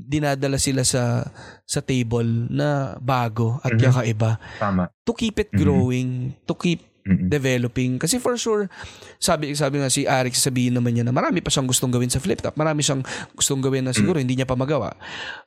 [0.06, 1.26] dinadala sila sa
[1.66, 3.82] sa table na bago at Mhm.
[3.82, 4.30] kakaiba
[4.62, 4.94] Tama.
[5.02, 5.58] to keep it Mhm.
[5.58, 6.08] growing
[6.46, 7.32] to keep Mm-mm.
[7.32, 8.68] developing kasi for sure
[9.16, 12.20] sabi sabi nga si Arik sabihin naman niya na marami pa siyang gustong gawin sa
[12.20, 13.00] flip top marami siyang
[13.32, 14.92] gustong gawin na siguro hindi niya pa magawa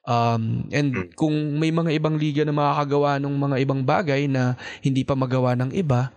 [0.06, 1.10] um, and Mm.
[1.14, 5.54] kung may mga ibang liga na makakagawa ng mga ibang bagay na hindi pa magawa
[5.58, 6.10] ng iba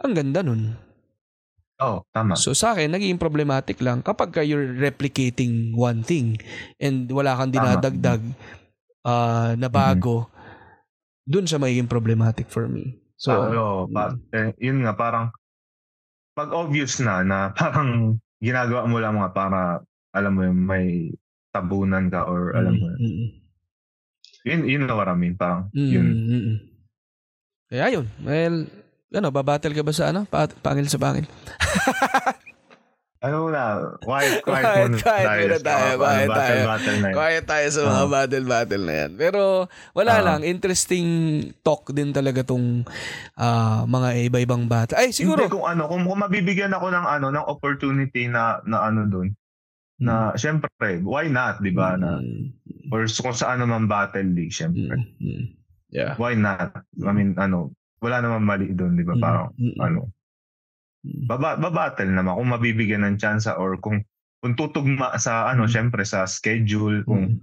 [0.00, 0.76] ang ganda nun
[1.80, 2.36] Oh, tama.
[2.36, 6.36] So sa akin, naging problematic lang kapag ka you're replicating one thing
[6.76, 7.80] and wala kang Tama.
[7.80, 8.20] dinadagdag
[9.00, 10.28] ah, na bago,
[11.24, 12.99] dun siya magiging problematic for me.
[13.20, 15.28] So, So, oh, pa, eh, yun nga, parang,
[16.32, 19.84] pag obvious na, na parang ginagawa mo lang mga para,
[20.16, 21.12] alam mo yung may
[21.52, 23.28] tabunan ka or alam mo, mm, mm,
[24.48, 26.08] yun, yun na what I mean, parang, mm, yun.
[26.16, 26.56] mm, mm.
[27.70, 28.06] Kaya yun.
[28.24, 28.66] Well,
[29.14, 30.26] ano, babattle ka ba sa ano?
[30.26, 31.28] Pa- pangil sa pangil?
[33.20, 35.40] Ano na, quiet, quiet, Quiet, muna quiet tayo.
[35.44, 36.62] muna tayo, Ano, quiet battle, tayo.
[36.64, 37.12] Battle yun.
[37.12, 38.08] Quiet tayo sa mga Ah.
[38.08, 39.10] battle-battle na yan.
[39.20, 39.40] Pero
[39.92, 40.22] wala Ah.
[40.24, 41.06] lang, interesting
[41.60, 42.88] talk din talaga tong
[43.36, 44.96] ah, mga iba-ibang battle.
[44.96, 45.44] Ay, siguro.
[45.44, 49.36] Hindi, kung ano, kung, kung mabibigyan ako ng ano, ng opportunity na, na ano dun,
[50.00, 50.72] na, syempre,
[51.04, 52.56] why not, di ba, na, Mm,
[52.88, 54.96] or kung saan naman battle league, syempre.
[54.96, 55.44] mm, mm.
[55.92, 56.16] Yeah.
[56.16, 56.72] Why not?
[56.96, 59.12] I mean, ano, wala naman mali doon, di ba?
[59.14, 59.78] Parang, mm, mm.
[59.78, 60.08] ano.
[61.02, 64.04] Baba, babattle naman kung mabibigyan ng chance or kung
[64.40, 65.72] kung tutugma sa ano Mm.
[65.72, 67.40] syempre sa schedule kung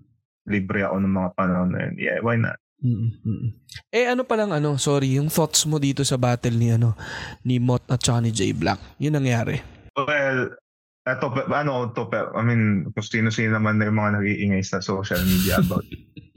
[0.50, 3.50] libre ako ng mga panahon na yun yeah why not Mm, mm, mm.
[3.90, 6.94] Eh ano pa lang ano, sorry, yung thoughts mo dito sa battle ni ano
[7.42, 8.78] ni Mot at saka ni J Black.
[9.02, 9.58] Yun nangyari.
[9.98, 10.54] well
[11.08, 15.58] eto ano to I mean kung sino-sino naman na yung mga nag-iingay sa social media
[15.58, 15.82] about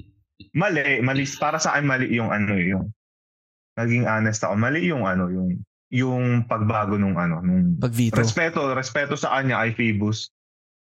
[0.60, 2.88] mali mali para sa akin mali yung ano eh, yung
[3.76, 8.18] naging honest ako mali yung ano yung yung pagbago nung ano nung Pag veto.
[8.18, 10.30] Respeto, respeto sa kanya kay Phoebus.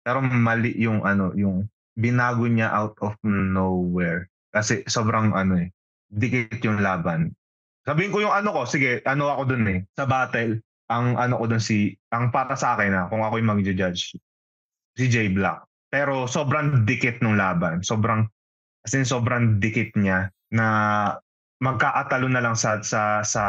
[0.06, 1.65] Pero mali yung ano, yung
[1.98, 4.30] binago niya out of nowhere.
[4.54, 5.69] Kasi sobrang ano eh,
[6.10, 7.34] dikit yung laban.
[7.86, 11.45] Sabihin ko yung ano ko, sige, ano ako dun eh, sa battle, ang ano ko
[11.50, 14.17] dun si, ang para sa akin na, kung ako yung mag-judge,
[14.98, 15.65] si J Black.
[15.89, 17.82] Pero sobrang dikit nung laban.
[17.82, 18.30] Sobrang,
[18.86, 20.65] as in sobrang dikit niya na
[21.62, 23.43] magkakatalo na lang sa, sa, sa,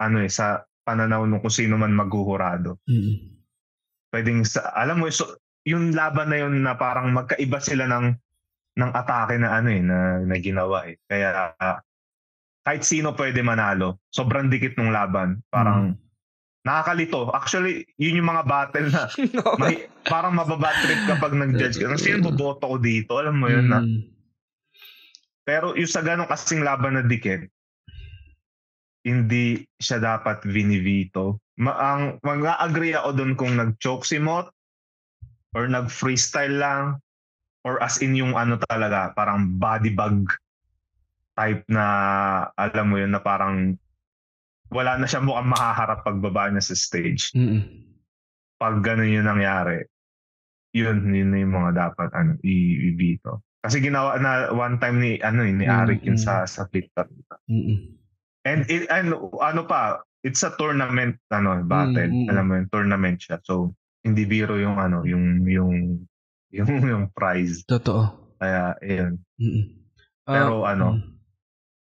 [0.00, 3.14] ano eh, sa pananaw nung kung sino man maghuhurado Mm.
[4.10, 8.16] pwedeng sa, alam mo so, yung laban na yun na parang magkaiba sila ng
[8.80, 10.96] ng atake na ano eh, na, na ginawa eh.
[11.04, 11.78] Kaya uh,
[12.64, 14.00] kahit sino pwede manalo.
[14.14, 15.44] Sobrang dikit ng laban.
[15.52, 15.94] Parang mm.
[16.64, 17.28] nakakalito.
[17.34, 19.10] Actually, yun yung mga battle na
[19.60, 21.98] may, parang mababad trip kapag nag-judge ka.
[22.00, 23.20] Sino boboto ko dito?
[23.20, 23.72] Alam mo yun mm.
[23.72, 23.80] na.
[25.44, 27.44] Pero yung sa ganong kasing laban na dikit,
[29.04, 31.40] hindi siya dapat vinivito.
[31.60, 34.48] Ma- ang mag-agree ako doon kung nag-choke si Mot
[35.56, 37.00] or nag-freestyle lang
[37.64, 40.24] or as in yung ano talaga, parang body bag
[41.36, 41.86] type na
[42.56, 43.76] alam mo yun na parang
[44.70, 47.34] wala na siya mukhang makaharap pagbaba niya sa stage.
[47.34, 47.64] Mm-mm.
[48.60, 49.82] Pag ganun yung nangyari,
[50.70, 53.42] yun, yun yung mga dapat ano, i-ibito.
[53.60, 57.04] Kasi ginawa na one time ni ano ni Arik yun sa sa Twitter.
[58.44, 62.08] And it, and ano pa, it's a tournament ano battle.
[62.08, 62.30] Mm-hmm.
[62.32, 63.40] Alam mo yun, tournament siya.
[63.44, 66.04] So hindi biro yung ano, yung yung
[66.56, 67.62] yung yung prize.
[67.68, 68.34] Totoo.
[68.40, 69.20] Kaya ayun.
[69.36, 69.64] Mm-hmm.
[70.24, 71.20] Uh, Pero ano, mm-hmm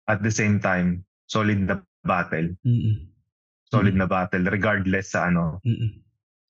[0.07, 2.55] at the same time, solid na battle.
[2.63, 3.11] Mm-mm.
[3.71, 4.07] Solid Mm-mm.
[4.07, 5.59] na battle regardless sa ano.
[5.67, 6.03] Mm-mm.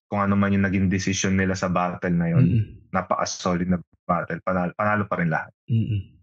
[0.06, 2.46] Kung ano man yung naging decision nila sa battle na yon,
[2.94, 4.38] napaka-solid na battle.
[4.44, 5.52] Panalo, panalo pa rin lahat.
[5.66, 6.15] Mm-mm.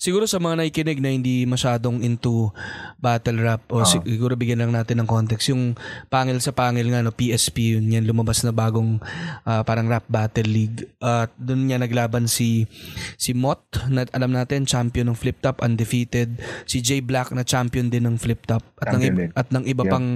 [0.00, 2.52] Siguro sa mga nakikinig na hindi masyadong into
[3.00, 5.48] battle rap o uh siguro bigyan lang natin ng context.
[5.48, 5.72] Yung
[6.12, 9.00] pangil sa pangil nga no PSP yun yan lumabas na bagong
[9.48, 10.84] uh, parang rap battle league.
[11.00, 12.68] At uh, doon niya naglaban si
[13.16, 16.36] si Mot na alam natin champion ng flip top undefeated.
[16.68, 18.60] Si J Black na champion din ng flip top.
[18.80, 19.92] At ng iba, at ng iba yeah.
[19.92, 20.08] pang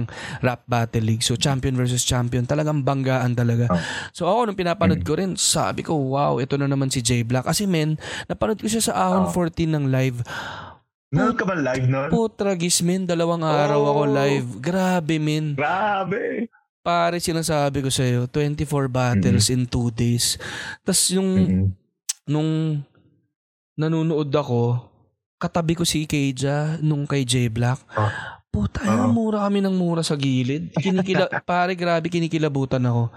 [0.45, 1.25] rap battle league.
[1.25, 2.45] So champion versus champion.
[2.45, 3.65] Talagang banggaan talaga.
[3.73, 3.81] Uh
[4.13, 5.07] so ako nung pinapanood mm.
[5.09, 7.49] ko rin sabi ko wow ito na naman si J Black.
[7.49, 7.97] Kasi men
[8.29, 10.19] napanood ko siya sa Ahon uh 14 ng live.
[11.15, 12.11] Nanood ka ba live nun?
[12.11, 13.07] Putragis, men.
[13.07, 13.89] Dalawang araw oh.
[13.95, 14.47] ako live.
[14.59, 15.55] Grabe, men.
[15.55, 16.51] Grabe.
[16.83, 19.63] Pare, sinasabi ko sa'yo, 24 battles mm-hmm.
[19.63, 20.35] in 2 days.
[20.83, 21.67] Tapos yung, mm-hmm.
[22.29, 22.83] nung
[23.79, 24.83] nanonood ako,
[25.39, 27.79] katabi ko si Keja nung kay J Black.
[27.95, 28.34] Oh.
[28.55, 29.11] Puta, uh-huh.
[29.11, 30.71] mura kami ng mura sa gilid.
[30.79, 33.11] Kinikila, pare, grabe, kinikilabutan ako.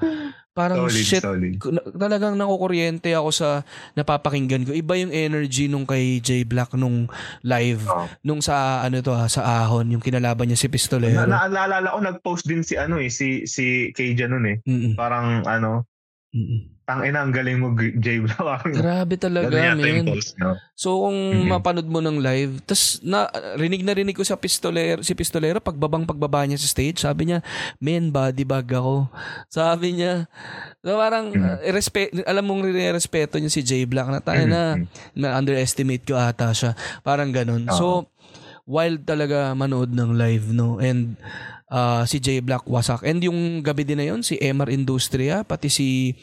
[0.50, 1.54] Parang solid, shit, solid.
[1.94, 3.62] talagang nakukuryente ako sa
[3.94, 4.74] napapakinggan ko.
[4.74, 7.06] Iba yung energy nung kay J Black nung
[7.46, 8.10] live, oh.
[8.26, 11.30] nung sa ano to ha, sa Ahon, yung kinalaban niya si Pistolero.
[11.30, 14.56] Na, naalala ko nag-post din si ano eh, si si KJ noon eh.
[14.66, 14.92] Mm-mm.
[14.98, 15.86] Parang ano,
[16.34, 16.77] Mm-mm.
[16.88, 18.64] Tang ina, ang galing mo, Jay Black.
[18.80, 20.08] Grabe talaga, man.
[20.08, 20.56] no?
[20.72, 21.52] So, kung mm-hmm.
[21.52, 23.28] mapanood mo ng live, tas na,
[23.60, 27.44] rinig na rinig ko sa pistolero, si pistolero, pagbabang pagbaba niya sa stage, sabi niya,
[27.76, 29.04] man, body bag ako.
[29.52, 30.32] Sabi niya,
[30.80, 31.60] so parang, mm-hmm.
[31.60, 32.64] uh, respe- alam mong
[32.96, 35.12] respeto niya si Jay Black na tayo na, mm-hmm.
[35.12, 36.72] na underestimate ko ata siya.
[37.04, 37.68] Parang ganun.
[37.68, 37.76] Uh-huh.
[37.76, 37.86] So,
[38.64, 40.80] wild talaga manood ng live, no?
[40.80, 41.20] And,
[41.68, 43.04] uh, si Jay Black wasak.
[43.04, 46.16] And yung gabi din na yon si MR Industria, pati si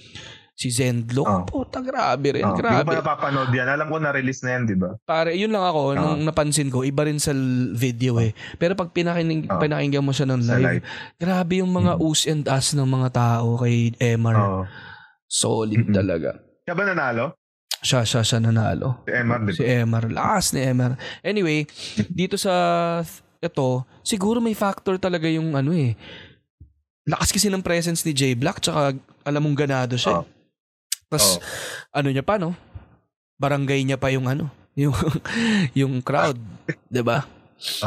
[0.56, 1.44] Si Zendlock, oh.
[1.44, 2.56] puta grabe rin, oh.
[2.56, 2.88] grabe.
[2.88, 3.68] Hindi ko pa napapanood yan.
[3.68, 4.96] Alam ko na-release na yan, di ba?
[5.04, 5.96] Pare, yun lang ako, oh.
[6.00, 7.36] nung napansin ko, iba rin sa
[7.76, 8.32] video eh.
[8.56, 9.60] Pero pag pinakinig, oh.
[9.60, 10.84] pinakinggan mo siya ng live, live,
[11.20, 12.08] grabe yung mga mm.
[12.08, 14.36] us and us ng mga tao kay Emar.
[14.40, 14.64] Oh.
[15.28, 15.92] Solid Mm-mm.
[15.92, 16.40] talaga.
[16.64, 17.26] Siya ba nanalo?
[17.84, 19.04] Siya, siya, siya nanalo.
[19.04, 19.58] Si Emar, di ba?
[19.60, 20.04] Si Emar.
[20.08, 20.96] Lakas ni Emar.
[21.20, 21.68] Anyway,
[22.08, 22.56] dito sa
[23.44, 26.00] ito, siguro may factor talaga yung ano eh.
[27.06, 28.96] Lakas kasi ng presence ni J Black tsaka
[29.28, 30.24] alam mong ganado siya.
[30.24, 30.35] Oh.
[31.16, 31.42] Tapos, oh.
[31.96, 32.52] ano niya pa, no?
[33.40, 34.96] Barangay niya pa yung ano, yung,
[35.72, 36.36] yung crowd.
[36.92, 37.24] di ba?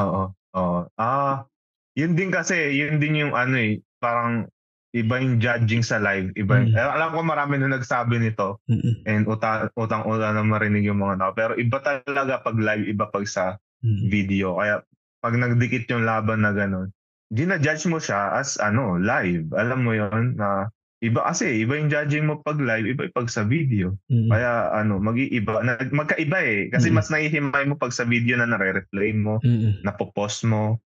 [0.01, 0.33] Oo.
[0.57, 0.81] Oo.
[0.97, 1.45] Ah,
[1.93, 4.49] yun din kasi, yun din yung ano eh, parang
[4.97, 6.33] iba yung judging sa live.
[6.33, 6.73] Iba mm.
[6.73, 9.05] eh, alam ko marami na nagsabi nito Mm-mm.
[9.05, 11.33] and utang utang ulan na marinig yung mga tao.
[11.37, 14.09] Pero iba talaga pag live, iba pag sa mm.
[14.09, 14.57] video.
[14.57, 14.81] Kaya
[15.21, 16.89] pag nagdikit yung laban na gano'n,
[17.35, 19.53] gina-judge mo siya as ano, live.
[19.53, 23.31] Alam mo yon na Iba kasi, iba yung judging mo pag live, iba yung pag
[23.31, 23.95] sa video.
[24.11, 24.31] Mm-hmm.
[24.35, 25.63] Kaya ano, mag-iiba,
[25.95, 26.61] magkaiba eh.
[26.75, 26.99] Kasi mm-hmm.
[26.99, 29.87] mas nahihimay mo pag sa video na nare-replay mo, mm-hmm.
[29.87, 30.83] napopost mo.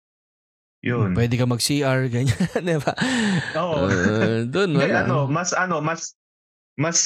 [0.84, 1.15] Yun.
[1.15, 2.93] Pwede ka mag-CR, ganyan, di ba?
[3.56, 3.88] Oo.
[3.88, 5.08] Uh, doon, wala.
[5.08, 6.12] ano, mas ano, mas,
[6.76, 7.00] mas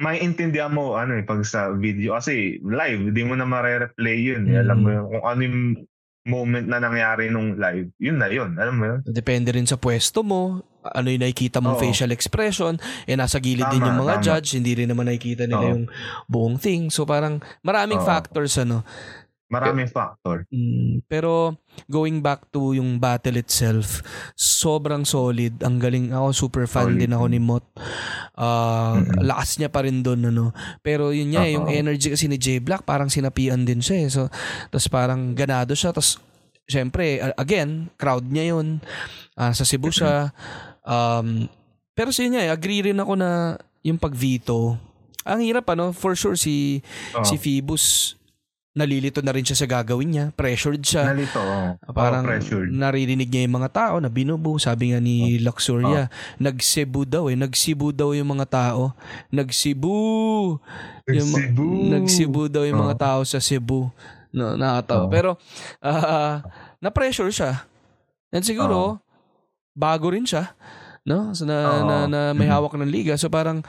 [0.00, 4.48] may intindihan mo ano eh pag sa video kasi live hindi mo na mare-replay yun
[4.48, 4.56] mm.
[4.64, 5.60] alam mo yun, kung ano yung
[6.22, 10.22] moment na nangyari nung live yun na yun alam mo yun depende rin sa pwesto
[10.22, 11.82] mo ano yung nakikita mong Oo.
[11.86, 12.74] facial expression,
[13.06, 14.24] eh nasa gilid tama, din yung mga tama.
[14.26, 15.70] judge, hindi rin naman nakikita nila Oo.
[15.78, 15.84] yung
[16.26, 16.90] buong thing.
[16.90, 18.06] So parang maraming Oo.
[18.06, 18.82] factors ano.
[19.52, 20.48] Maraming factor.
[20.48, 24.00] Mm, pero going back to yung battle itself,
[24.32, 25.60] sobrang solid.
[25.60, 27.00] Ang galing ako, super fan solid.
[27.04, 27.64] din ako ni Mot.
[28.32, 29.20] Uh, mm-hmm.
[29.28, 30.32] Lakas niya pa rin doon.
[30.32, 30.56] Ano.
[30.80, 31.54] Pero yun niya, Uh-oh.
[31.60, 33.96] yung energy kasi ni J Black, parang sinapian din siya.
[34.00, 34.08] Eh.
[34.08, 34.32] So,
[34.72, 35.92] tapos parang ganado siya.
[35.92, 36.16] Tapos,
[36.64, 38.80] syempre, again, crowd niya yun.
[39.36, 40.32] Uh, sa Cebu siya.
[40.80, 41.52] Um,
[41.92, 44.80] pero sa inyo, eh, agree rin ako na yung pag-veto,
[45.22, 46.82] ang hirap ano, for sure si
[47.14, 47.22] Oo.
[47.22, 48.16] si Phoebus
[48.72, 51.12] nalilito na rin siya sa gagawin niya, pressured siya.
[51.12, 51.76] Nalito, oo.
[51.92, 52.72] Parang pressured.
[52.72, 54.56] naririnig niya yung mga tao na binubu.
[54.56, 56.08] Sabi nga ni Luxuria,
[56.40, 57.36] nagsebu daw eh.
[57.36, 58.96] Nagsibu daw yung mga tao.
[59.28, 59.96] Nagsibu!
[61.04, 61.66] Yung ma- Nagsibu!
[61.92, 63.02] Nagsibu daw yung mga Oo.
[63.04, 63.92] tao sa Cebu.
[64.32, 65.04] No, nakakatawa.
[65.04, 65.12] Oo.
[65.12, 65.30] Pero,
[65.84, 66.40] ah,
[66.80, 67.68] na-pressure siya.
[68.32, 68.96] And siguro,
[69.76, 70.56] bago rin siya.
[71.04, 71.36] No?
[71.36, 71.84] So, na, Oo.
[71.84, 72.54] na, na may Mhm.
[72.56, 73.12] hawak ng liga.
[73.20, 73.60] So, parang,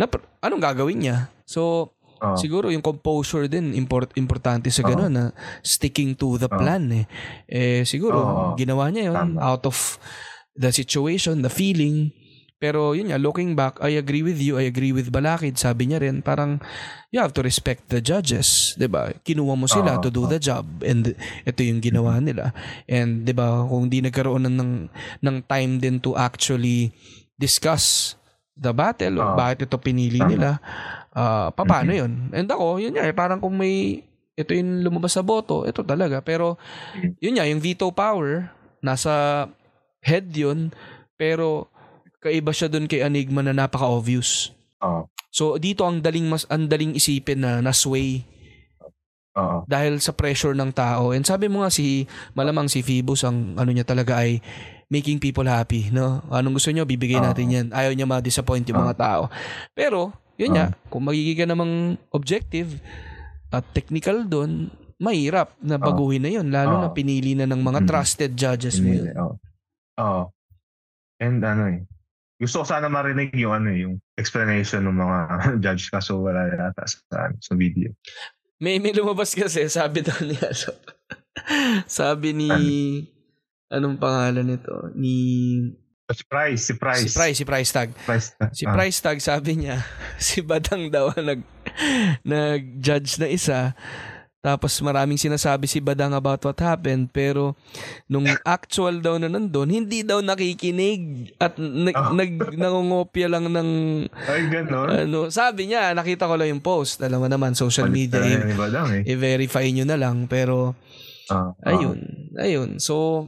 [0.00, 0.08] na,
[0.40, 1.28] anong gagawin niya?
[1.44, 2.36] So, Oo.
[2.36, 5.24] Siguro yung composure din import importante sa ganun na
[5.60, 6.56] sticking to the Oo.
[6.56, 7.04] plan eh.
[7.48, 8.44] Eh siguro Oo.
[8.56, 9.38] ginawa niya yun Tama.
[9.42, 10.00] out of
[10.56, 12.10] the situation, the feeling.
[12.56, 15.60] Pero yun nga, looking back, I agree with you, I agree with Balakid.
[15.60, 16.56] Sabi niya rin, parang
[17.12, 19.12] you have to respect the judges, 'di ba?
[19.12, 20.02] Kinuha mo sila Oo.
[20.02, 21.12] to do the job and
[21.44, 22.56] ito yung ginawa nila.
[22.88, 24.72] And 'di ba, kung di nagkaroon ng ng,
[25.20, 26.96] ng time din to actually
[27.36, 28.16] discuss
[28.56, 29.36] the battle Oo.
[29.36, 30.56] bakit ito pinili nila,
[31.16, 32.28] ah paano yun?
[32.36, 34.04] And ako, yun nga, eh, parang kung may
[34.36, 36.20] ito yung lumabas sa boto, ito talaga.
[36.20, 36.60] Pero
[36.92, 37.16] Mhm.
[37.24, 38.52] yun nga, yung veto power,
[38.84, 39.48] nasa
[40.04, 40.70] head yun,
[41.16, 41.72] pero
[42.20, 44.52] kaiba siya dun kay Enigma na napaka-obvious.
[44.84, 45.08] Oo.
[45.32, 48.24] So dito ang daling mas ang daling isipin na na-sway
[49.36, 49.68] Oo.
[49.68, 51.12] dahil sa pressure ng tao.
[51.12, 54.40] And sabi mo nga si malamang si Phoebus ang ano niya talaga ay
[54.88, 56.24] making people happy, no?
[56.32, 57.26] Anong gusto niyo bibigay Oo.
[57.26, 57.66] natin 'yan.
[57.74, 59.22] Ayaw niya ma-disappoint yung mga tao.
[59.76, 61.74] Pero yun nga, kung magiging ka namang
[62.10, 62.80] objective
[63.48, 66.48] at technical doon, mahirap na baguhin na yun.
[66.48, 66.82] Lalo Oo.
[66.82, 67.88] na pinili na ng mga Mhm.
[67.88, 69.12] trusted judges mo yun.
[69.16, 69.34] Oo.
[69.96, 70.22] Oo.
[71.16, 71.80] And ano eh,
[72.36, 75.18] gusto ko sana marinig yung ano eh, yung explanation ng mga
[75.64, 77.92] judge kaso wala yata sa, sa video.
[78.56, 80.48] May, may lumabas kasi, sabi daw niya.
[80.52, 80.72] So,
[82.00, 82.48] sabi ni,
[83.68, 84.92] anong pangalan nito?
[84.96, 85.16] Ni,
[86.06, 87.02] Si Price, si Price.
[87.02, 87.88] si Price, si Price Tag.
[88.00, 88.30] Price.
[88.54, 89.82] Si ah, Price Tag, sabi niya,
[90.18, 91.40] si Badang daw ang nag,
[92.22, 93.74] nag-judge na isa.
[94.38, 97.10] Tapos maraming sinasabi si Badang about what happened.
[97.10, 97.58] Pero
[98.06, 102.14] nung actual daw na nandun, hindi daw nakikinig at nag, Oh.
[102.14, 103.68] nag, nangungopia lang ng
[104.06, 105.10] Ay, gano'n.
[105.10, 105.26] ano.
[105.26, 107.02] Sabi niya, nakita ko lang yung post.
[107.02, 109.02] Alam mo naman, social media, Balik i- tayo ng iba lang eh.
[109.04, 110.30] i-verify nyo na lang.
[110.30, 110.78] Pero,
[111.26, 111.98] Ah, ah, ayun.
[112.38, 112.70] Ayun.
[112.78, 113.26] So,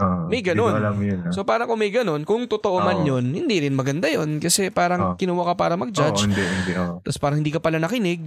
[0.00, 0.72] ah, may ganun.
[0.72, 1.20] alam yun.
[1.28, 1.32] ah.
[1.32, 3.16] so parang kung may ganun, kung totoo man Oo.
[3.16, 4.40] yun, hindi rin maganda yun.
[4.40, 5.16] Kasi parang Oo.
[5.20, 6.26] kinuha ka para mag-judge.
[6.26, 6.72] hindi, hindi.
[6.76, 7.04] oo.
[7.04, 8.20] Tapos parang hindi ka pala nakinig.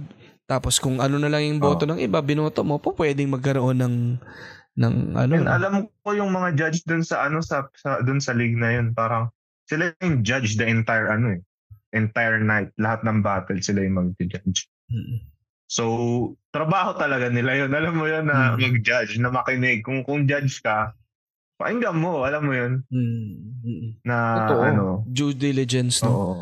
[0.44, 3.96] Tapos kung ano na lang yung boto ng iba, binoto mo, po pwedeng magkaroon ng
[4.74, 5.32] ng ano.
[5.38, 8.74] And alam ko yung mga judge dun sa ano sa, sa dun sa league na
[8.74, 9.30] yun, parang
[9.64, 11.40] sila yung judge the entire ano eh.
[11.94, 14.66] Entire night, lahat ng battle sila yung mag-judge.
[14.90, 15.22] Mm.
[15.70, 15.84] So,
[16.52, 17.70] trabaho talaga nila yun.
[17.72, 19.86] Alam mo yun na mag-judge, na makinig.
[19.86, 20.92] Kung kung judge ka,
[21.54, 23.30] pakinggan mo, alam mo yun, Mm.
[23.60, 23.88] Mm.
[24.02, 24.62] na Totoo.
[24.62, 24.84] ano.
[25.06, 26.10] Due diligence, no?
[26.10, 26.34] Oo.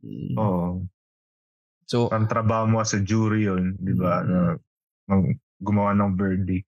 [0.00, 0.34] Mm.
[0.36, 0.68] Oo.
[1.84, 4.22] So, Ang trabaho mo as a jury yun, di ba?
[4.22, 4.28] Mm.
[4.28, 4.38] Na
[5.06, 6.66] mag- gumawa ng verdict.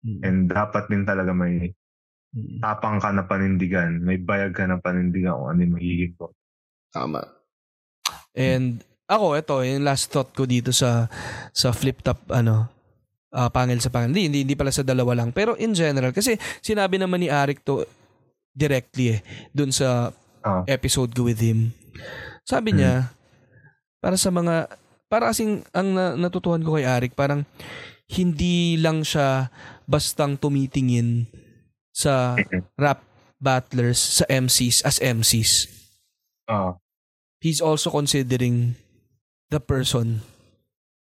[0.00, 0.20] mm.
[0.22, 1.74] And dapat din talaga may
[2.30, 2.60] Mm.
[2.60, 3.98] tapang ka na panindigan.
[3.98, 6.12] May bayag ka na panindigan kung ano yung magiging.
[6.90, 7.24] Tama.
[8.32, 11.08] And ako, ito, yung last thought ko dito sa
[11.50, 12.68] sa flip top, ano,
[13.32, 14.12] ah, pangil sa pangil.
[14.14, 15.30] Hindi, hindi, hindi pala sa dalawa lang.
[15.30, 17.82] Pero in general, kasi sinabi naman ni Arik to
[18.52, 19.20] directly eh,
[19.52, 20.12] dun sa
[20.46, 20.62] Ah.
[20.70, 21.74] episode ko with him.
[22.46, 23.10] Sabi niya,
[23.98, 24.70] para sa mga,
[25.10, 27.42] para kasing ang na, natutuhan ko kay Arik, parang
[28.06, 29.50] hindi lang siya
[29.90, 31.26] bastang tumitingin
[31.90, 32.38] sa
[32.78, 33.02] rap
[33.42, 35.66] battlers, sa MCs as MCs
[36.46, 36.78] Ah.
[37.42, 38.78] he's also considering
[39.50, 40.22] the person.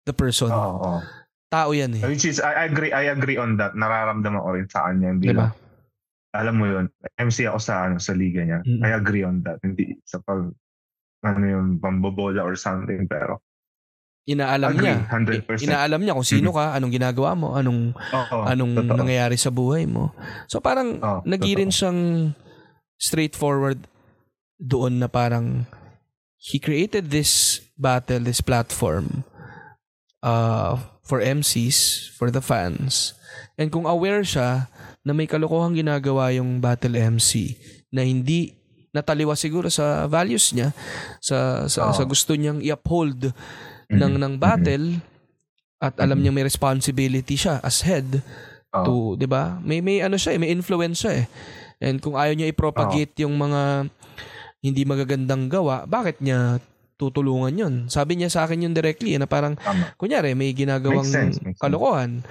[0.09, 0.49] The person.
[0.49, 0.73] Oo.
[0.81, 0.99] oo.
[1.49, 2.03] Tao yan eh.
[2.05, 3.73] Which is, I agree, I agree on that.
[3.73, 5.17] Nararamdaman ko rin sa kanya.
[5.17, 5.49] Hindi Diba?
[6.37, 8.61] alam mo yun, MC ako sa, ano, sa liga niya.
[8.69, 8.85] Mm.
[8.85, 9.57] I agree on that.
[9.65, 10.53] Hindi sa pag,
[11.25, 13.09] ano yung pambobola or something.
[13.09, 13.41] Pero,
[14.29, 15.09] Inaalam agree, niya.
[15.49, 15.65] 100%.
[15.65, 18.99] Inaalam niya kung sino ka, anong ginagawa mo, anong Oo, anong totoo.
[19.01, 20.13] nangyayari sa buhay mo.
[20.53, 21.79] So parang Oo, nagirin totoo.
[21.81, 22.01] siyang
[23.01, 23.89] straightforward
[24.61, 25.65] doon na parang
[26.37, 29.25] he created this battle, this platform
[30.21, 33.17] uh, for MCs, for the fans.
[33.57, 34.69] And kung aware siya
[35.03, 37.57] na may kalokohang ginagawa yung battle MC
[37.91, 38.55] na hindi
[38.93, 40.73] nataliwa siguro sa values niya,
[41.21, 41.95] sa sa, Oo.
[41.95, 43.31] sa gusto niyang i-uphold
[43.89, 43.99] Mhm.
[43.99, 44.87] ng ng battle
[45.79, 46.23] at alam Mhm.
[46.25, 48.21] niya may responsibility siya as head
[48.75, 48.85] Oo.
[48.85, 49.57] to, 'di ba?
[49.63, 51.27] May may ano siya, eh, may influence siya eh.
[51.79, 53.87] And kung ayaw niya i-propagate yung mga
[54.59, 56.59] hindi magagandang gawa, bakit niya
[56.99, 57.75] tutulungan yun?
[57.87, 59.95] Sabi niya sa akin yun directly eh, na parang Tama.
[59.95, 61.63] kunyari may ginagawang Makes sense, makes sense.
[61.63, 62.27] kalokohan.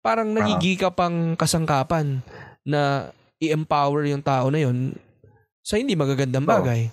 [0.00, 2.22] Parang nagigi ka pang kasangkapan
[2.62, 3.10] na
[3.42, 4.94] i-empower yung tao na yun
[5.66, 6.88] sa hindi magagandang bagay.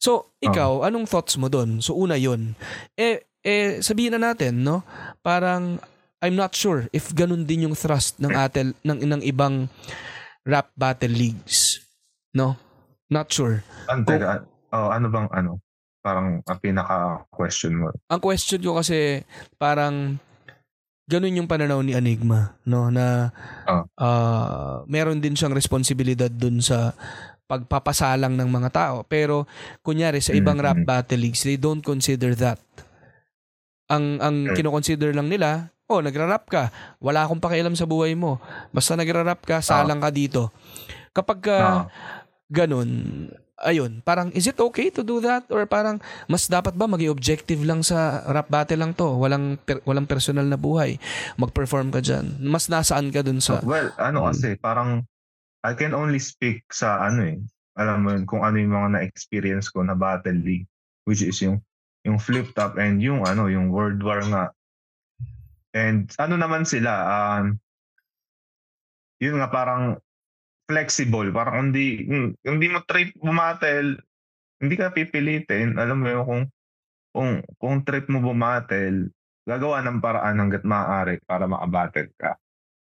[0.00, 0.88] So, ikaw, uh-huh.
[0.88, 1.84] anong thoughts mo doon?
[1.84, 2.56] So, una yun.
[2.96, 4.80] Eh, eh, sabihin na natin, no?
[5.20, 5.76] Parang,
[6.24, 9.68] I'm not sure if ganun din yung thrust ng atel ng ng ibang
[10.48, 11.84] rap battle leagues.
[12.32, 12.56] No?
[13.12, 13.60] Not sure.
[13.86, 14.22] Ang, Kung,
[14.72, 15.60] oh, ano bang ano?
[16.06, 17.90] Parang ang pinaka-question mo.
[18.06, 19.26] Ang question ko kasi
[19.58, 20.22] parang
[21.10, 22.94] ganun yung pananaw ni Enigma, no?
[22.94, 23.34] Na
[23.66, 23.82] oh.
[23.98, 26.94] uh, meron din siyang responsibilidad dun sa
[27.50, 28.96] pagpapasalang ng mga tao.
[29.02, 29.50] Pero
[29.82, 30.78] kunyari sa ibang mm-hmm.
[30.86, 32.62] rap battle leagues, they don't consider that.
[33.90, 34.62] Ang ang okay.
[34.62, 38.42] kino-consider lang nila, oh, nagra-rap ka, wala akong pakialam sa buhay mo.
[38.74, 40.50] Basta nagra-rap ka, salang ka dito.
[41.14, 41.82] Kapag ka uh,
[42.50, 42.90] ganun,
[43.64, 45.96] ayun, parang is it okay to do that or parang
[46.28, 50.44] mas dapat ba maging objective lang sa rap battle lang to, walang per, walang personal
[50.44, 51.00] na buhay.
[51.40, 52.40] Mag-perform ka diyan.
[52.44, 55.08] Mas nasaan ka dun sa Well, ano kasi parang
[55.64, 57.38] I can only speak sa ano eh.
[57.76, 60.68] Alam mo yun, kung ano yung mga na-experience ko na Battle League.
[61.06, 61.62] Which is yung
[62.06, 64.44] yung flip top and yung ano, yung World War nga.
[65.74, 67.58] And ano naman sila, um,
[69.18, 69.98] yun nga parang
[70.66, 71.30] flexible.
[71.30, 72.04] Parang hindi,
[72.42, 73.98] hindi mo trip bumatel,
[74.60, 75.78] hindi ka pipilitin.
[75.78, 76.44] Alam mo yun, kung,
[77.14, 79.08] kung, kung trip mo bumatel,
[79.46, 82.34] gagawa ng paraan hanggat maaari para makabattle ka.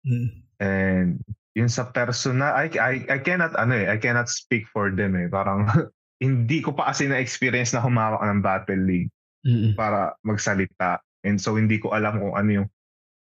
[0.02, 0.28] Mm.
[0.60, 1.10] And
[1.54, 5.30] yun sa persona, I, I, I cannot, ano eh, I cannot speak for them eh.
[5.30, 5.66] Parang,
[6.24, 9.10] hindi ko pa kasi na-experience na humawak ng Battle League
[9.46, 9.72] mm-hmm.
[9.78, 11.00] para magsalita.
[11.24, 12.68] And so, hindi ko alam kung ano yung,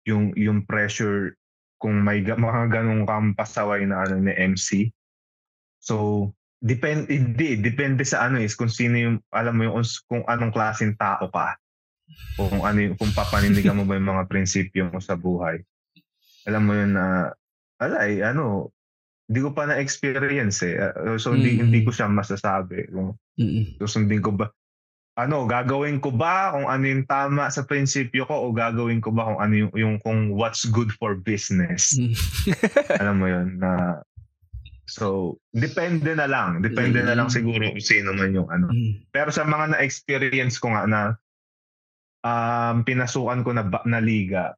[0.08, 1.36] yung, yung pressure
[1.78, 4.90] kung may mga ganong kang pasaway na ano ni MC.
[5.82, 10.54] So, depend hindi depende sa ano is kung sino yung alam mo yung kung anong
[10.54, 11.58] klaseng tao ka.
[12.40, 15.62] Kung ano yung, kung papanindigan mo ba yung mga prinsipyo mo sa buhay.
[16.48, 17.36] Alam mo yun na
[17.78, 18.74] alay, ano,
[19.28, 20.80] hindi ko pa na-experience eh.
[20.80, 21.68] Uh, so, hindi, mm.
[21.68, 22.88] hindi ko siya masasabi.
[22.90, 23.76] Kung mm.
[23.84, 24.48] susundin ko ba,
[25.18, 29.26] ano, gagawin ko ba kung ano yung tama sa prinsipyo ko o gagawin ko ba
[29.26, 31.98] kung ano yung, yung kung what's good for business.
[31.98, 32.14] Mm.
[33.02, 34.02] Alam mo yun, na
[34.88, 36.64] So, depende na lang.
[36.64, 37.08] Depende mm.
[37.12, 38.72] na lang siguro kung sino man yung ano.
[38.72, 39.12] Mm.
[39.12, 41.02] Pero sa mga na-experience ko nga na
[42.24, 44.56] um, pinasukan ko na, na liga,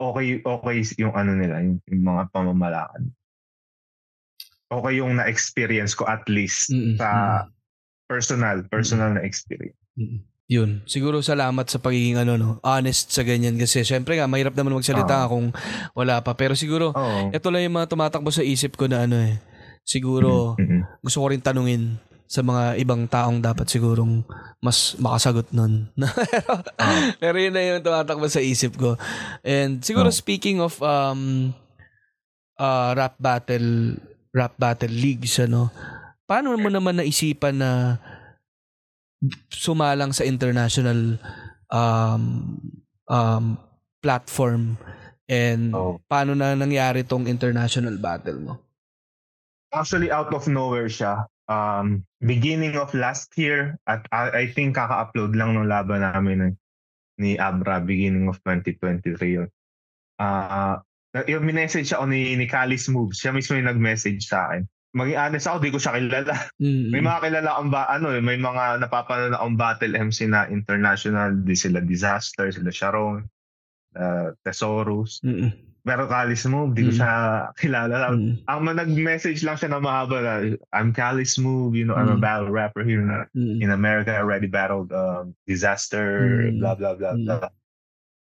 [0.00, 3.04] okay okay yung ano nila, yung, yung mga pamamalakad.
[4.72, 6.96] Okay yung na-experience ko at least mm-hmm.
[6.96, 7.44] sa
[8.08, 9.24] personal, personal mm-hmm.
[9.24, 9.78] na experience.
[9.96, 10.20] Mm-hmm.
[10.44, 10.84] Yun.
[10.84, 15.24] Siguro salamat sa pagiging ano no, honest sa ganyan kasi syempre nga mahirap naman magsalita
[15.24, 15.48] uh, kung
[15.96, 16.36] wala pa.
[16.36, 19.40] Pero siguro uh, ito lang yung mga tumatakbo sa isip ko na ano eh.
[19.88, 21.00] Siguro mm-hmm.
[21.00, 21.96] gusto ko rin tanungin
[22.28, 24.20] sa mga ibang taong dapat sigurong
[24.60, 25.88] mas makasagot nun.
[26.28, 29.00] pero, uh, pero yun na yung tumatakbo sa isip ko.
[29.40, 31.52] And siguro uh, speaking of um,
[32.60, 33.96] uh, rap battle
[34.34, 35.70] rap battle leagues, ano,
[36.24, 37.70] paano mo naman naisipan na
[39.48, 41.16] sumalang sa international
[41.72, 42.56] um,
[43.08, 43.56] um,
[44.04, 44.76] platform
[45.28, 45.96] and oh.
[46.04, 48.54] paano na nangyari tong international battle mo?
[49.72, 55.36] Actually, out of nowhere siya um, beginning of last year at I, I think kaka-upload
[55.36, 56.50] lang ng laban namin ni,
[57.20, 59.48] ni Abra beginning of 2023 yun.
[60.20, 60.80] Uh,
[61.28, 63.20] yung message ako ni, ni Calis Moves.
[63.20, 64.66] Siya mismo yung nag-message sa akin.
[64.94, 66.34] Maging honest ako, di ko siya kilala.
[66.62, 66.90] Mm-hmm.
[66.94, 71.34] May mga kilala akong ba, ano eh, may mga napapanood akong battle MC na international,
[71.42, 73.26] di sila Disaster, sila Sharon,
[73.98, 75.18] uh, Thesaurus.
[75.26, 76.98] Mm-hmm pero Callis Move, di ko mm.
[76.98, 77.12] siya
[77.60, 78.08] kilala.
[78.16, 78.48] Mm.
[78.48, 80.34] Ang nag-message lang siya na mahaba na,
[80.72, 82.00] I'm Callis Move, you know, mm.
[82.00, 83.60] I'm a battle rapper here na, mm.
[83.60, 84.16] in America.
[84.16, 86.64] I already battled um, disaster, mm.
[86.64, 87.28] blah, blah, blah, mm.
[87.28, 87.52] blah.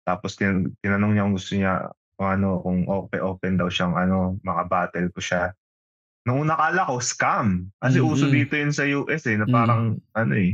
[0.08, 1.74] Tapos tin- tinanong niya kung gusto niya
[2.16, 5.52] kung ano, kung open, open daw siyang ano, makabattle ko siya.
[6.28, 7.72] Nung una kala ko, scam.
[7.82, 8.12] Kasi mm-hmm.
[8.14, 10.52] uso dito yun sa US eh, na parang, mm ano eh,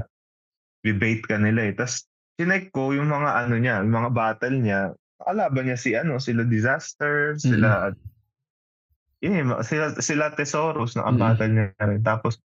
[0.85, 1.73] debate ka nila eh.
[1.75, 2.07] Tapos,
[2.37, 4.81] chinek ko yung mga ano niya, yung mga battle niya,
[5.17, 7.49] kalaban niya si ano, sila Disaster, mm-hmm.
[7.51, 7.69] sila
[9.21, 11.73] yun, sila sila Tesoros na kabatal mm-hmm.
[11.73, 12.01] niya rin.
[12.05, 12.37] Tapos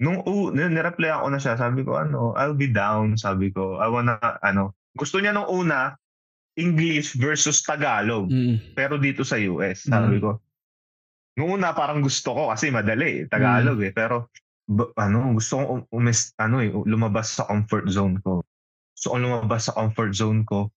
[0.00, 3.78] nung uh, nireply ako na siya, sabi ko ano, I'll be down, sabi ko.
[3.78, 5.94] I wanna ano, gusto niya nung una
[6.56, 8.32] English versus Tagalog.
[8.32, 8.72] Mm-hmm.
[8.72, 10.24] Pero dito sa US, sabi mm-hmm.
[10.24, 10.40] ko.
[11.34, 13.90] Nung una parang gusto ko kasi madali, Tagalog mm-hmm.
[13.90, 14.30] eh, pero
[14.70, 18.46] b- ano, gusto kong umis, ano eh, lumabas sa comfort zone ko.
[18.94, 20.70] So, kung lumabas sa comfort zone ko,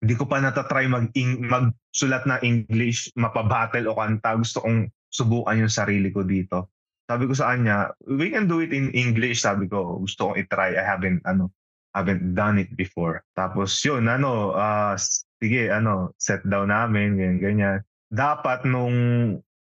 [0.00, 1.12] hindi ko pa natatry mag
[1.48, 4.36] magsulat na English, mapabattle o kanta.
[4.36, 6.72] Gusto kong subukan yung sarili ko dito.
[7.04, 9.44] Sabi ko sa kanya, we can do it in English.
[9.44, 10.76] Sabi ko, gusto kong itry.
[10.76, 11.52] I haven't, ano,
[11.92, 13.24] haven't done it before.
[13.36, 14.96] Tapos yun, ano, uh,
[15.40, 17.78] sige, ano, set down namin, ganyan, ganyan.
[18.08, 18.96] Dapat nung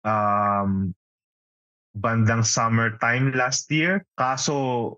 [0.06, 0.94] um,
[1.98, 4.06] bandang summertime last year.
[4.16, 4.98] Kaso,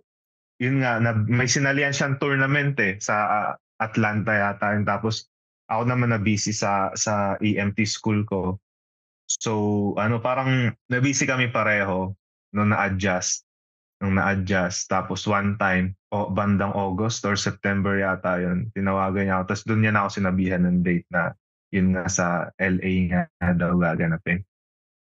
[0.62, 4.78] yun nga, na, may sinalihan siyang tournament eh sa uh, Atlanta yata.
[4.78, 5.26] And tapos,
[5.72, 8.60] ako naman na busy sa sa EMT school ko.
[9.26, 9.52] So,
[9.96, 12.12] ano, parang na-busy kami pareho
[12.52, 13.48] nung na-adjust.
[14.04, 14.92] Nung na-adjust.
[14.92, 19.44] Tapos one time, o, bandang August or September yata yun, tinawagan niya ako.
[19.56, 21.32] Tapos doon niya na ako sinabihan ng date na
[21.72, 23.24] yun nga sa LA nga
[23.56, 24.44] daw gaganapin.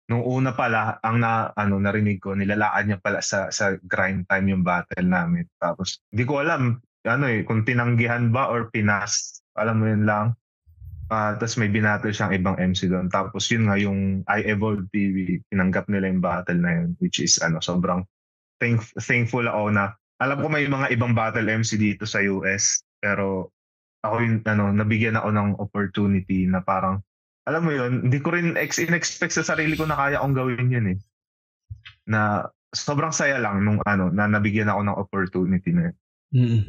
[0.09, 4.57] Nung una pala, ang na, ano, narinig ko, nilalakad niya pala sa, sa grind time
[4.57, 5.45] yung battle namin.
[5.61, 9.45] Tapos, di ko alam, ano eh, kung tinanggihan ba or pinas.
[9.57, 10.27] Alam mo yun lang.
[11.09, 13.09] Uh, tapos may binattle siyang ibang MC doon.
[13.09, 17.41] Tapos yun nga yung I Evolve TV, tinanggap nila yung battle na yun, which is
[17.41, 18.05] ano, sobrang
[18.61, 23.55] thank, thankful ako na alam ko may mga ibang battle MC dito sa US, pero
[24.03, 26.99] ako yung ano, nabigyan ako ng opportunity na parang,
[27.49, 30.69] alam mo yun, hindi ko rin ex in-expect sa sarili ko na kaya kong gawin
[30.69, 30.99] yun eh.
[32.05, 32.45] Na
[32.77, 35.97] sobrang saya lang nung ano, na nabigyan ako ng opportunity na yun.
[36.29, 36.63] Mm-hmm.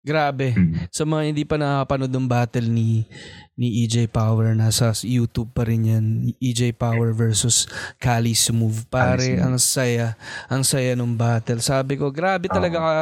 [0.00, 0.56] Grabe.
[0.56, 0.88] Hmm.
[0.88, 3.04] Sa mga hindi pa nakapanood ng battle ni
[3.52, 6.04] ni EJ Power, nasa YouTube pa rin yan.
[6.40, 7.68] EJ Power versus
[8.00, 8.88] Kali Smooth.
[8.88, 9.44] Pare, Smooth.
[9.44, 10.16] ang saya.
[10.48, 11.60] Ang saya ng battle.
[11.60, 12.94] Sabi ko, grabe talaga ka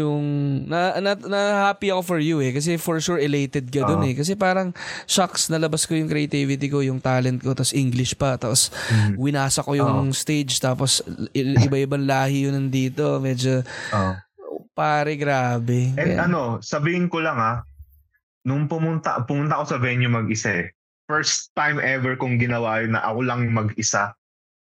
[0.00, 0.24] yung
[0.64, 3.98] na, na, na happy ako for you eh kasi for sure elated ka uh-huh.
[3.98, 4.72] dun eh kasi parang
[5.04, 9.20] shocks nalabas ko yung creativity ko yung talent ko tapos English pa tapos mm.
[9.20, 10.16] winasa ko yung uh-huh.
[10.16, 11.04] stage tapos
[11.36, 13.60] iba-ibang lahi yun nandito medyo
[13.92, 14.32] uh-huh
[14.72, 15.92] Pare, grabe.
[16.00, 16.24] And yeah.
[16.24, 17.60] ano, sabihin ko lang ah,
[18.48, 20.66] nung pumunta, pumunta ako sa venue mag-isa eh.
[21.04, 24.16] First time ever kong ginawa yun na ako lang mag-isa.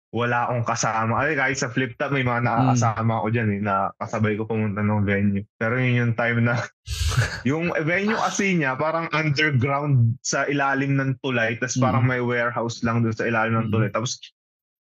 [0.10, 1.22] Wala akong kasama.
[1.22, 3.20] Ay, kahit sa flip top, may mga nakakasama mm.
[3.22, 5.46] ako dyan eh, na kasabay ko pumunta ng venue.
[5.62, 6.58] Pero yun yung time na,
[7.50, 11.84] yung venue kasi niya, parang underground sa ilalim ng tulay, tapos mm.
[11.86, 13.94] parang may warehouse lang doon sa ilalim ng tulay.
[13.94, 13.96] Mm.
[14.02, 14.18] Tapos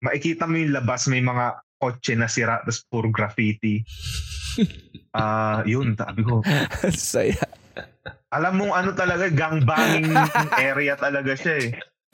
[0.01, 3.85] makikita mo yung labas, may mga kotse na sira, tapos puro graffiti.
[5.11, 6.39] Ah, uh, yun, sabi ko.
[6.95, 7.43] Saya.
[8.31, 10.15] Alam mo ano talaga, gangbanging
[10.55, 11.69] area talaga siya eh.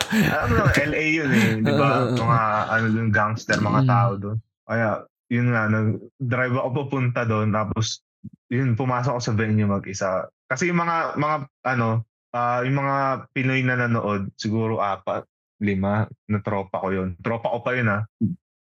[0.07, 1.51] Alam mo, LA yun eh.
[1.61, 2.07] Di ba?
[2.23, 2.41] Mga
[2.71, 3.89] ano dun, gangster, mga mm.
[3.91, 4.39] tao doon.
[4.67, 4.89] Kaya,
[5.33, 7.51] yun nga, nag-drive ako papunta doon.
[7.51, 8.05] Tapos,
[8.53, 10.31] yun, pumasok ako sa venue mag-isa.
[10.47, 11.37] Kasi yung mga, mga,
[11.67, 12.97] ano, uh, yung mga
[13.35, 15.27] Pinoy na nanood, siguro apat,
[15.59, 17.09] lima, na tropa ko yun.
[17.19, 18.05] Tropa ko pa yun ah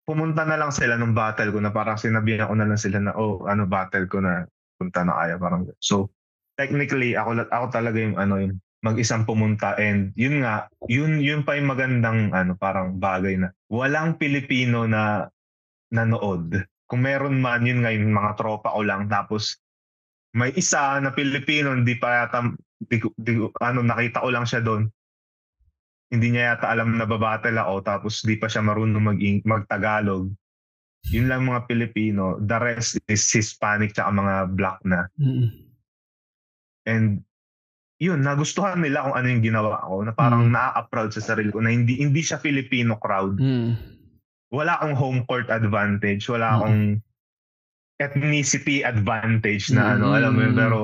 [0.03, 3.15] pumunta na lang sila nung battle ko na parang sinabihan ko na lang sila na
[3.15, 6.11] oh ano battle ko na punta na kaya parang so
[6.59, 11.55] technically ako ako talaga yung ano yung mag-isang pumunta and yun nga yun yun pa
[11.55, 15.31] yung magandang ano parang bagay na walang Pilipino na
[15.95, 19.63] nanood kung meron man yun nga yung mga tropa ko lang tapos
[20.35, 22.51] may isa na Pilipino hindi pa yata
[22.83, 24.91] di, di, ano nakita ko lang siya doon
[26.13, 29.19] hindi niya yata alam na babattle ako tapos di pa siya marunong mag
[29.49, 30.29] magtagalog.
[31.09, 32.37] Yun lang mga Pilipino.
[32.37, 35.09] The rest is Hispanic tsaka mga black na.
[35.17, 35.49] Mm-hmm.
[36.85, 37.25] And
[38.03, 40.53] yun, nagustuhan nila kung ano yung ginawa ko na parang mm.
[40.59, 43.39] naa-proud sa sarili ko na hindi hindi siya Filipino crowd.
[43.39, 43.79] Mm.
[44.51, 46.55] Wala akong home court advantage, wala mm.
[46.59, 46.81] akong
[48.03, 49.93] ethnicity advantage na mm.
[49.95, 50.79] ano, alam mo yun, pero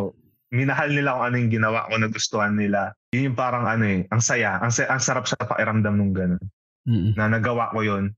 [0.54, 2.94] minahal nila kung ano yung ginawa ko, nagustuhan nila.
[3.10, 6.44] Yun yung parang ano eh, ang saya, ang, saya, ang sarap sa pakiramdam nung gano'n.
[6.86, 7.12] Mm-hmm.
[7.18, 8.14] Na nagawa ko yon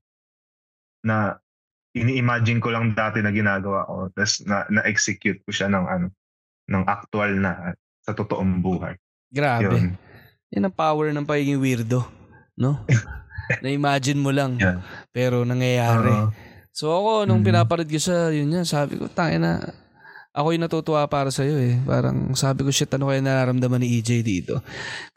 [1.01, 1.41] na
[1.97, 6.07] ini-imagine ko lang dati na ginagawa ko, tapos na, na-execute ko siya ng ano,
[6.69, 8.97] ng actual na sa totoong buhay.
[9.31, 9.77] Grabe.
[9.77, 9.95] Yun.
[10.51, 12.03] Yan ang power ng pagiging weirdo,
[12.59, 12.83] no?
[13.63, 14.83] Na-imagine mo lang, yeah.
[15.15, 16.11] pero nangyayari.
[16.11, 16.29] Uh,
[16.71, 17.47] so ako, nung mm-hmm.
[17.47, 19.59] pinapanood ko siya, yun yan, sabi ko, tayo na,
[20.31, 21.75] ako yung natutuwa para sa iyo eh.
[21.83, 24.63] Parang sabi ko, shit, ano kaya nararamdaman ni EJ dito?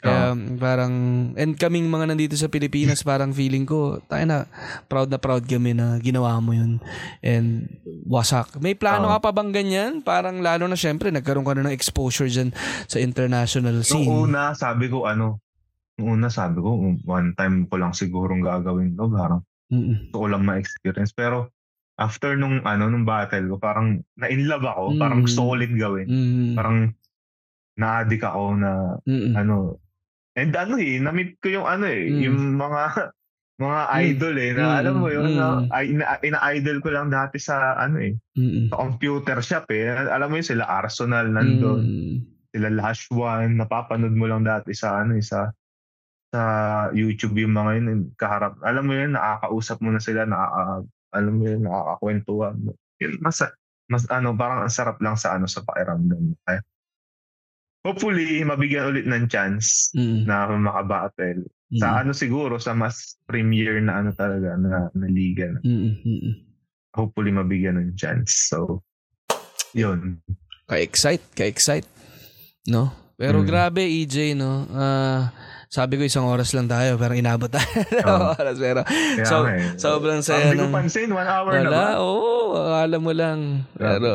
[0.03, 0.59] Kaya oh.
[0.59, 0.93] parang,
[1.39, 4.37] and kaming mga nandito sa Pilipinas, parang feeling ko, tayo na,
[4.91, 6.83] proud na proud kami na ginawa mo yun.
[7.23, 8.59] And wasak.
[8.59, 9.15] May plano oh.
[9.15, 10.03] ka pa bang ganyan?
[10.03, 12.51] Parang lalo na syempre, nagkaroon ka na ng exposure dyan
[12.91, 14.11] sa international scene.
[14.11, 15.39] Noong una, sabi ko, ano,
[15.95, 16.75] noong una sabi ko,
[17.07, 19.07] one time ko lang sigurong gagawin to.
[19.07, 19.39] Parang,
[19.71, 20.11] Mm-mm.
[20.11, 21.15] ko lang ma-experience.
[21.15, 21.54] Pero,
[21.95, 24.99] after nung ano nung battle ko parang na-inlove ako mm.
[24.99, 26.53] parang gusto ko ulit gawin mm.
[26.59, 26.77] parang
[27.79, 28.71] na-addict ako na
[29.07, 29.33] mm.
[29.35, 29.79] ano
[30.35, 32.19] and ano eh na-meet ko yung ano eh mm.
[32.19, 32.81] yung mga
[33.55, 33.95] mga mm.
[34.03, 34.79] idol eh na mm.
[34.83, 35.37] alam mo yun mm.
[35.39, 35.47] na,
[35.79, 38.67] ina, ina-idol ko lang dati sa ano eh mm.
[38.71, 42.15] sa computer shop eh alam mo yun sila Arsenal nandoon mm.
[42.51, 45.47] sila Lash One napapanood mo lang dati sa ano eh sa
[46.35, 46.41] sa
[46.91, 50.37] YouTube yung mga yun kaharap alam mo yun nakakausap mo na sila na
[51.15, 52.55] alam mo yun, nakakakwentuhan.
[52.99, 53.39] Yun, mas,
[53.87, 56.35] mas ano, parang ang sarap lang sa ano sa pakiramdam.
[56.45, 56.59] Ay,
[57.85, 60.25] hopefully, mabigyan ulit ng chance mm.
[60.25, 61.45] na makabattle.
[61.77, 61.97] Sa Mm.
[62.05, 65.49] ano siguro, sa mas premier na ano talaga, na, na liga.
[65.49, 66.35] na Mm, mm, mm.
[66.95, 68.49] Hopefully mabigyan ng chance.
[68.49, 68.81] So,
[69.75, 70.21] yun.
[70.65, 71.89] Ka-excite, ka-excite.
[72.65, 72.89] No?
[73.15, 73.47] Pero Mm.
[73.47, 74.65] grabe, EJ, no?
[74.73, 75.29] Ah,
[75.67, 78.31] sabi ko isang oras lang tayo, pero inabot tayo ng Oo.
[78.31, 78.55] oras.
[78.55, 79.75] Pero Kaya So, eh.
[79.75, 80.73] sobrang saya Hindi ko ng...
[80.73, 81.67] pansin, one hour na ba?
[81.67, 83.39] Wala, oo, akala mo lang.
[83.73, 84.11] Pero,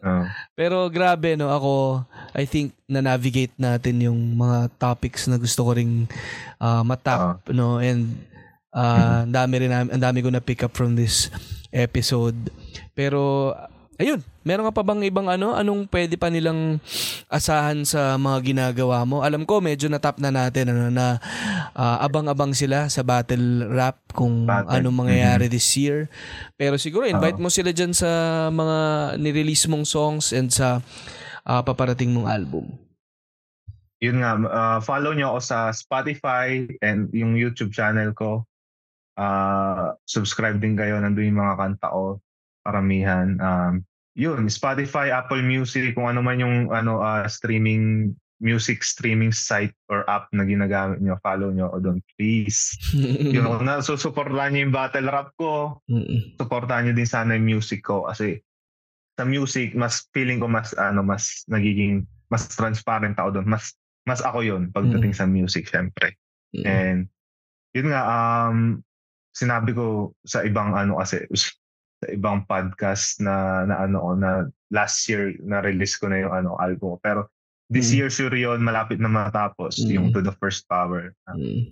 [0.00, 0.24] Oh.
[0.52, 1.48] pero grabe, no?
[1.48, 6.08] Ako, I think, na-navigate natin yung mga topics na gusto ko ring
[6.56, 7.78] ah, matap, no?
[7.78, 8.16] And,
[8.70, 11.28] ah, ang dami rin, ang dami ko na pick up from this
[11.70, 12.36] episode.
[12.92, 13.52] Pero,
[14.00, 15.52] ayun, meron ka pa bang ibang ano?
[15.52, 16.80] Anong pwede pa nilang
[17.28, 19.20] asahan sa mga ginagawa mo?
[19.20, 21.20] Alam ko, medyo natap na natin, ano, na
[21.76, 24.80] ah, abang-abang sila sa battle rap kung Battle.
[24.80, 26.08] anong mangyayari this year.
[26.56, 27.44] Pero siguro, invite Oo.
[27.44, 28.08] mo sila dyan sa
[28.48, 28.78] mga
[29.20, 30.80] nirelease mong songs and sa
[31.44, 32.72] ah, paparating mong album.
[34.00, 38.48] Yun nga, uh, follow nyo ako sa Spotify and yung YouTube channel ko.
[39.20, 42.16] Uh, subscribe din kayo, nandun yung mga kanta ko,
[42.64, 43.36] paramihan.
[43.36, 43.84] Um,
[44.20, 50.04] yun, Spotify, Apple Music, kung ano man yung ano uh, streaming music streaming site or
[50.08, 52.72] app na ginagamit nyo, follow nyo ako doon, please.
[53.36, 55.84] Yun, kung nasusuportahan nyo yung battle rap ko,
[56.40, 58.40] supportahan nyo din sana yung music ko kasi
[59.20, 63.76] sa music mas feeling ko mas ano mas nagiging mas transparent ako doon mas
[64.08, 66.16] mas ako yon pagdating sa music syempre.
[66.56, 66.64] Mm-mm.
[66.64, 67.00] and
[67.76, 68.80] yun nga um
[69.36, 71.28] sinabi ko sa ibang ano kasi
[72.08, 76.96] ibang podcast na na ano na last year na release ko na yung ano album
[77.04, 77.28] pero
[77.68, 77.96] this Mm.
[78.00, 79.90] year sure yun malapit na matapos Mm.
[79.92, 81.68] yung to the first power Mm.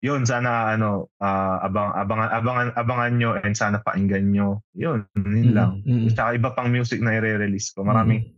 [0.00, 5.52] yun sana ano ah, abang abangan abangan abangan nyo and sana pakinggan nyo yun yun
[5.52, 6.08] lang Mm.
[6.10, 8.32] Tsaka iba pang music na i-release ko marami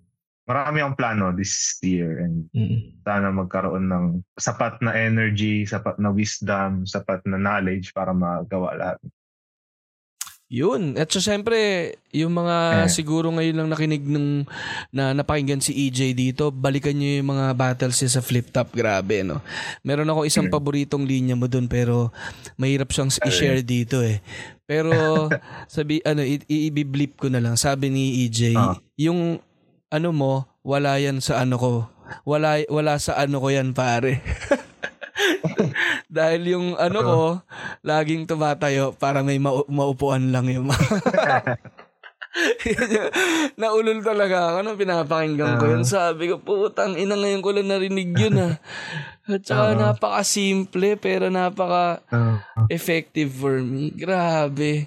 [0.45, 3.01] marami akong plano this year and Mm.
[3.07, 4.07] sana magkaroon ng
[4.37, 8.99] sapat na energy sapat na wisdom sapat na knowledge para magawa lahat
[10.55, 10.95] Yun.
[10.95, 11.59] At so, syempre,
[12.09, 12.89] yung mga Eh.
[12.89, 14.47] siguro ngayon lang nakinig nung
[14.89, 18.71] na napakinggan si EJ dito, balikan nyo yung mga battles niya sa flip top.
[18.71, 19.43] Grabe, no?
[19.83, 20.55] Meron ako isang Mm.
[20.55, 22.15] paboritong linya mo dun, pero
[22.55, 24.23] mahirap siyang Ano i-share dito eh.
[24.63, 24.95] Pero,
[25.67, 27.59] sabi, ano, i- i- i-blip ko na lang.
[27.59, 28.79] Sabi ni EJ, Ah.
[28.95, 29.43] yung
[29.91, 30.33] ano mo,
[30.63, 31.73] wala yan sa ano ko.
[32.23, 34.23] Wala, wala sa ano ko yan, pare.
[36.15, 37.19] Dahil yung ano ko,
[37.83, 40.87] laging tumatayo para may mau- maupuan lang yung mga...
[43.57, 45.85] Naulol talaga ako nung pinapakinggan ko yun.
[45.85, 48.55] Sabi ko, putang ina ngayon ko lang narinig yun ah.
[49.25, 49.79] At saka Oo.
[49.81, 53.91] napaka-simple pero napaka-effective for me.
[53.91, 54.87] Grabe.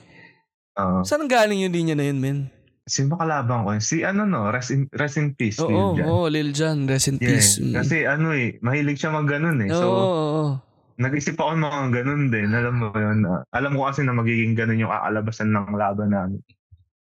[0.75, 2.37] uh, Saan galing yung linya na yun, men?
[2.85, 6.07] sino ba kalaban ko si ano no rest in, rest in peace Oo, Lil Jon.
[6.07, 6.77] oo, Lil Jon.
[6.87, 7.59] Rest in Yeah, peace.
[7.59, 7.73] Mm.
[7.75, 10.45] kasi ano eh mahilig siya mag ganun eh Oo, so oo, oo.
[10.97, 12.49] Nag-isip ako ng mga ganun din.
[12.51, 13.21] Alam mo yun.
[13.29, 16.41] ah, alam ko kasi na magiging ganun yung kakalabasan ng laban namin.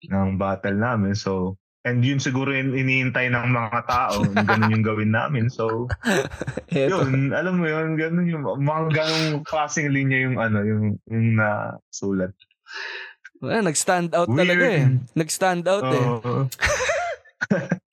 [0.08, 1.14] Ng battle namin.
[1.14, 4.24] So, and yun siguro yung iniintay ng mga tao.
[4.48, 5.52] ganun yung gawin namin.
[5.52, 5.92] So,
[6.72, 7.36] yun.
[7.36, 8.00] Alam mo yun.
[8.00, 12.32] Ganun yung mga ganung klaseng linya yung ano, yung, yung nasulat.
[13.44, 14.88] Ah, nag-stand out talaga eh.
[14.88, 15.18] Weird.
[15.20, 16.08] Nag-stand out eh.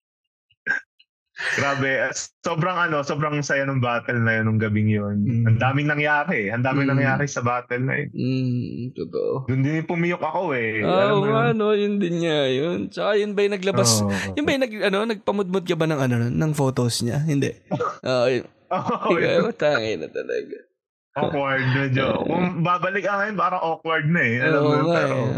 [1.39, 2.11] Grabe.
[2.43, 5.23] Sobrang ano, sobrang saya ng battle na yun nung gabing yun.
[5.23, 5.45] Mm.
[5.47, 6.51] Ang daming nangyari.
[6.51, 6.93] Ang daming Mm.
[6.97, 8.11] nangyari sa battle na yun.
[8.11, 9.47] Mm, totoo.
[9.47, 10.83] Doon din pumiyok ako eh.
[10.83, 11.55] Oo mo nga, yun?
[11.55, 12.79] no, yun din niya, yun.
[12.89, 14.11] Tsaka yun ba yung naglabas, Oo.
[14.35, 17.23] yun ba yung nag, ano, nagpamudmud ka ba ng, ano, ng photos niya?
[17.23, 17.55] Hindi.
[18.03, 18.47] Oo, yun.
[18.69, 19.49] Oo, yun.
[19.55, 20.68] Tangay na talaga.
[21.15, 22.21] Awkward medyo.
[22.29, 24.37] Kung babalik ngayon, parang awkward na eh.
[24.41, 25.31] Alam mo yun, nga pero eh.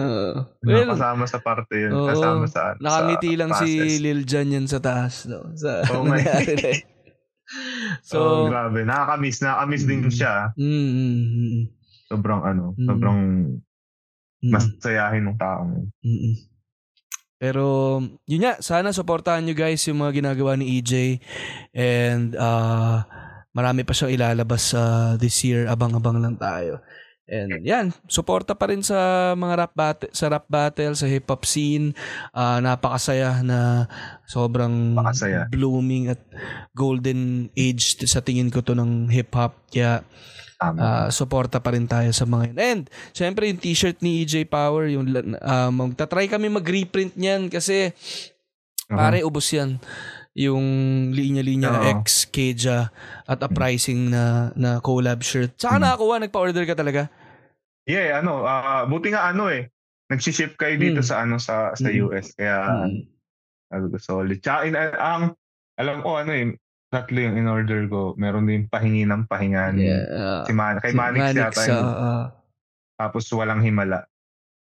[0.63, 1.93] Well, nakasama sa parte yun.
[1.93, 2.07] oo.
[2.07, 3.99] kasama sa nakangiti sa lang si process.
[3.99, 5.53] Lil Jon yan sa taas, no?
[5.55, 5.71] Sa,
[6.05, 6.81] nangyari na eh.
[8.07, 8.87] So, So, grabe.
[8.87, 9.43] Nakakamiss.
[9.43, 10.13] Nakakamiss din Mm.
[10.13, 10.55] siya.
[10.55, 11.63] mm, mm, mm,
[12.07, 12.87] Sobrang ano, Mm.
[12.87, 13.19] sobrang
[14.41, 15.87] mm, masayahin ng taong yun.
[16.01, 16.35] mm.
[17.41, 17.65] Pero,
[18.25, 21.25] yun nga, sana supportahan nyo guys yung mga ginagawa ni EJ.
[21.73, 23.01] And, uh,
[23.51, 25.67] marami pa siyang ilalabas sa this year.
[25.67, 26.79] Abang-abang lang tayo.
[27.31, 31.47] And yan, suporta pa rin sa mga rap battle, sa rap battle, sa hip hop
[31.47, 31.95] scene.
[32.35, 33.87] Ah, napakasaya na
[34.27, 35.47] sobrang Napakasaya.
[35.47, 36.19] blooming at
[36.75, 39.55] golden age sa tingin ko to ng hip hop.
[39.71, 40.03] Kaya
[40.59, 40.79] Tama.
[40.83, 42.59] ah, suporta pa rin tayo sa mga yun.
[42.59, 42.83] And
[43.15, 45.07] syempre yung t-shirt ni EJ Power, yung
[45.39, 47.95] uh, magta-try kami mag-reprint niyan kasi
[48.91, 48.99] Oo.
[48.99, 49.79] pare ubos yan
[50.35, 50.67] yung
[51.11, 51.85] linya-linya Oo.
[52.03, 52.95] X Keja
[53.27, 55.59] at a pricing na na collab shirt.
[55.59, 55.83] Saka Mm.
[55.83, 57.11] nakakuha, nagpa-order ka talaga?
[57.85, 59.67] Yeah, ano, ah, buti nga ano eh.
[60.07, 61.07] Nag-ship kayo dito Mm.
[61.07, 61.97] sa ano sa sa Mm.
[62.05, 63.07] US kaya Mm.
[63.67, 64.39] sabi ko solid.
[64.39, 65.35] Tsaka in, ang
[65.79, 66.55] alam ko ano eh
[66.91, 68.19] tatlo yung in-order ko.
[68.19, 69.79] Meron din pahingi ng pahingan.
[69.79, 70.43] Yeah.
[70.43, 71.79] Si Man, kay Manix, yata yun.
[71.87, 72.27] ah,
[72.99, 74.10] Tapos walang himala.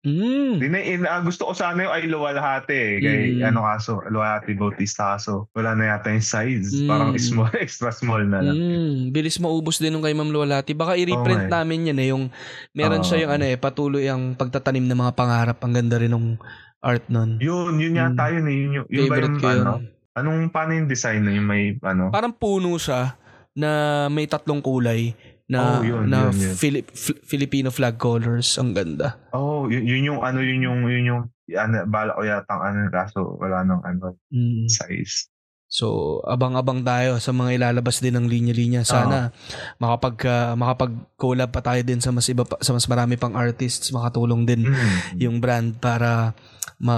[0.03, 2.93] Mm, Di na, in, ah, gusto ko sana yung ay luwalhati eh.
[2.99, 3.49] Kay Mm.
[3.49, 5.47] ano kaso, luwalhati Bautista kaso.
[5.51, 6.69] Wala na yata yung size.
[6.75, 6.87] Mm.
[6.87, 8.55] Parang small, extra small na lang.
[8.55, 10.75] mm, bilis maubos din nung kay Ma'am Luwalhati.
[10.75, 11.51] Baka i-reprint eh.
[11.51, 12.07] namin yan eh.
[12.11, 12.23] Yung,
[12.71, 13.07] meron Oo.
[13.07, 15.57] siya yung ano eh, patuloy ang pagtatanim ng mga pangarap.
[15.63, 16.35] Ang ganda rin ng
[16.83, 17.39] art nun.
[17.39, 18.55] Yun, yun yata yun eh.
[18.55, 19.63] Yun, yun, yun ba yung ko yun.
[19.63, 19.73] ano?
[20.13, 22.11] Anong, paano yung design na yung may ano?
[22.11, 23.15] Parang puno siya
[23.53, 23.69] na
[24.09, 25.13] may tatlong kulay
[25.53, 26.55] na Oh, yun, na yun, yun.
[26.55, 28.57] Fili- F- Filipino flag colors.
[28.57, 29.21] Ang ganda.
[29.31, 31.21] Oh, yun, yun yung ano, yun yung, yun yung,
[31.53, 34.65] ano, bala ko yata ano, kaso wala nang ano, Mm.
[34.65, 35.29] size.
[35.73, 38.85] So, abang-abang tayo sa mga ilalabas din ng linya-linya.
[38.85, 39.33] Sana
[39.81, 43.89] makapag ah, makapag-collab pa tayo din sa mas iba pa, sa mas marami pang artists
[43.89, 45.17] makatulong din Mm.
[45.17, 46.37] yung brand para
[46.77, 46.97] ma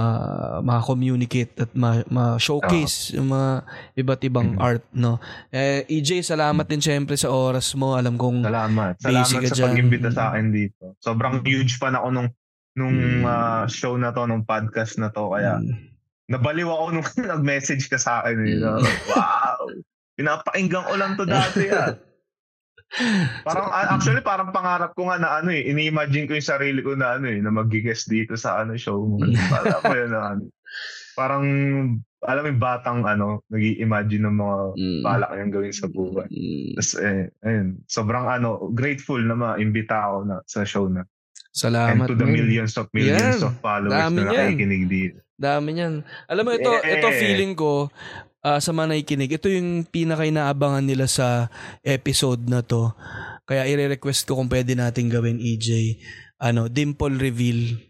[0.60, 3.64] ma-communicate at ma, ma-showcase yung mga
[3.96, 4.60] iba't ibang Mm.
[4.60, 5.16] art no.
[5.48, 7.96] Eh EJ, salamat din syempre sa oras mo.
[7.96, 9.00] Alam kong Salamat.
[9.00, 11.00] Salamat ka sa pag-imbita sa akin dito.
[11.00, 12.28] Sobrang huge fan ako nung
[12.76, 13.24] nung Mm.
[13.24, 15.32] ah, show na to, nung podcast na to.
[15.32, 15.95] Kaya mm,
[16.26, 18.36] nabaliw ako nung nag-message ka sa akin.
[18.42, 18.58] Eh.
[18.58, 18.82] Mm.
[19.10, 19.60] wow!
[20.16, 21.92] Pinapakinggan ko lang to dati ah.
[23.42, 27.18] Parang actually parang pangarap ko nga na ano eh, ini-imagine ko yung sarili ko na
[27.18, 29.20] ano eh, na mag-guest dito sa ano show mo.
[29.20, 29.36] Mm.
[29.50, 30.44] Parang ko yun na ano.
[31.16, 31.44] Parang
[32.26, 36.26] alam mo batang ano, nag-i-imagine ng mga mm, balak niyang gawin sa buhay.
[36.26, 41.06] mm, Tapos eh, ayun, sobrang ano, grateful na ma-imbita ako na sa show na.
[41.56, 42.04] Salamat.
[42.04, 42.36] And to the man.
[42.36, 43.48] millions of millions Yan.
[43.48, 45.18] of followers Dami na nakikinig dito.
[45.36, 46.04] Dami niyan.
[46.28, 47.00] Alam mo, ito, Eh.
[47.00, 47.88] ito feeling ko,
[48.44, 51.48] ah, sa mga nakikinig, ito yung pinaka-inaabangan nila sa
[51.80, 52.92] episode na to.
[53.48, 55.96] Kaya i-request ko kung pwede natin gawin, EJ,
[56.36, 57.80] ano, dimple reveal.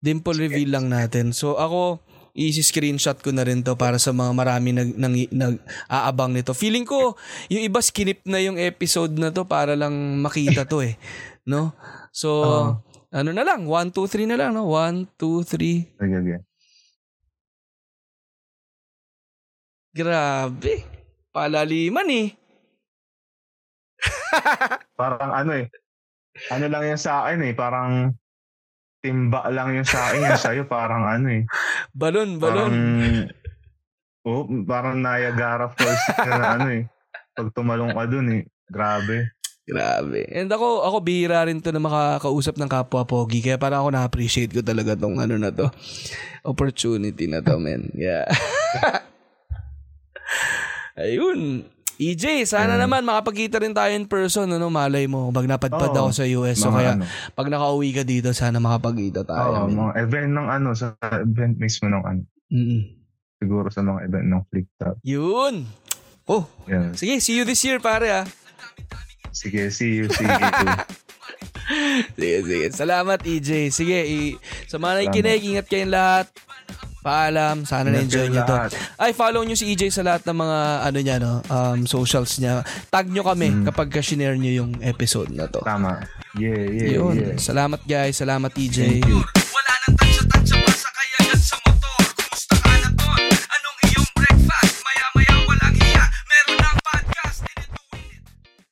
[0.00, 1.32] Dimple reveal lang natin.
[1.36, 2.00] So ako,
[2.36, 5.56] i-screenshot ko na rin to para sa mga marami nag, nang, nag
[5.88, 6.52] aabang nito.
[6.52, 7.16] Feeling ko,
[7.48, 11.00] yung iba skip na yung episode na to para lang makita to eh.
[11.48, 11.72] No?
[12.12, 12.68] So, Oo.
[13.12, 14.66] Ano na lang, 1, 2, 3 na lang, no?
[14.70, 16.38] 1, 2, 3, Sige, sige.
[19.96, 20.84] Grabe.
[21.32, 22.28] Palaliman eh.
[25.00, 25.66] Parang ano eh,
[26.52, 28.12] ano lang yan sa akin eh, parang
[29.00, 31.42] timba lang yung sa akin, yung sa'yo parang ano eh.
[31.92, 32.74] Balon, Parang, balon.
[34.28, 36.84] oh, parang Niagara Falls na ano eh.
[37.32, 39.35] Pag tumalong ka dun eh, grabe.
[39.66, 40.30] Grabe.
[40.30, 43.42] And ako, ako bihira rin to na makakausap ng kapwa pogi.
[43.42, 45.66] Kaya parang ako na-appreciate ko talaga tong ano na to.
[46.46, 47.90] Opportunity na to, man.
[47.90, 48.30] Yeah.
[50.96, 51.66] Ayun.
[51.96, 52.86] EJ, sana Ayun.
[52.86, 55.32] naman makapagkita rin tayo in person, ano, malay mo.
[55.32, 55.98] Pag napadpad Oo.
[56.06, 56.60] ako sa US.
[56.60, 59.50] So kaya, ano, pag nakauwi ka dito, sana makapagkita tayo.
[59.50, 59.90] oo, man.
[59.90, 62.20] mga event ng ano, sa event mismo ng ano,
[62.52, 62.80] Mm-mm.
[63.40, 64.96] siguro sa mga event ng Flip Top.
[65.02, 65.64] Yun.
[66.28, 66.92] Oh, Yan.
[66.94, 68.26] sige, see you this year, pare, ah.
[69.36, 70.32] Sige, see you, see you.
[72.16, 72.66] Sige, sige.
[72.72, 73.50] Salamat, EJ.
[73.68, 76.26] Sige, i- sa mga nakikinig, ingat kayong lahat.
[77.02, 77.62] Paalam.
[77.62, 78.56] Sana na-enjoy nyo to.
[78.96, 81.38] Ay, follow nyo si EJ sa lahat ng mga ano niya, no?
[81.46, 82.62] Um, socials niya.
[82.88, 83.64] Tag nyo kami Mm.
[83.64, 85.62] kapag ka-share nyo yung episode na to.
[85.62, 86.02] Tama.
[86.34, 87.14] Yeah, yeah, Yun.
[87.14, 87.36] yeah.
[87.38, 88.18] Salamat, guys.
[88.18, 88.78] Salamat, EJ.
[88.98, 89.22] Thank you.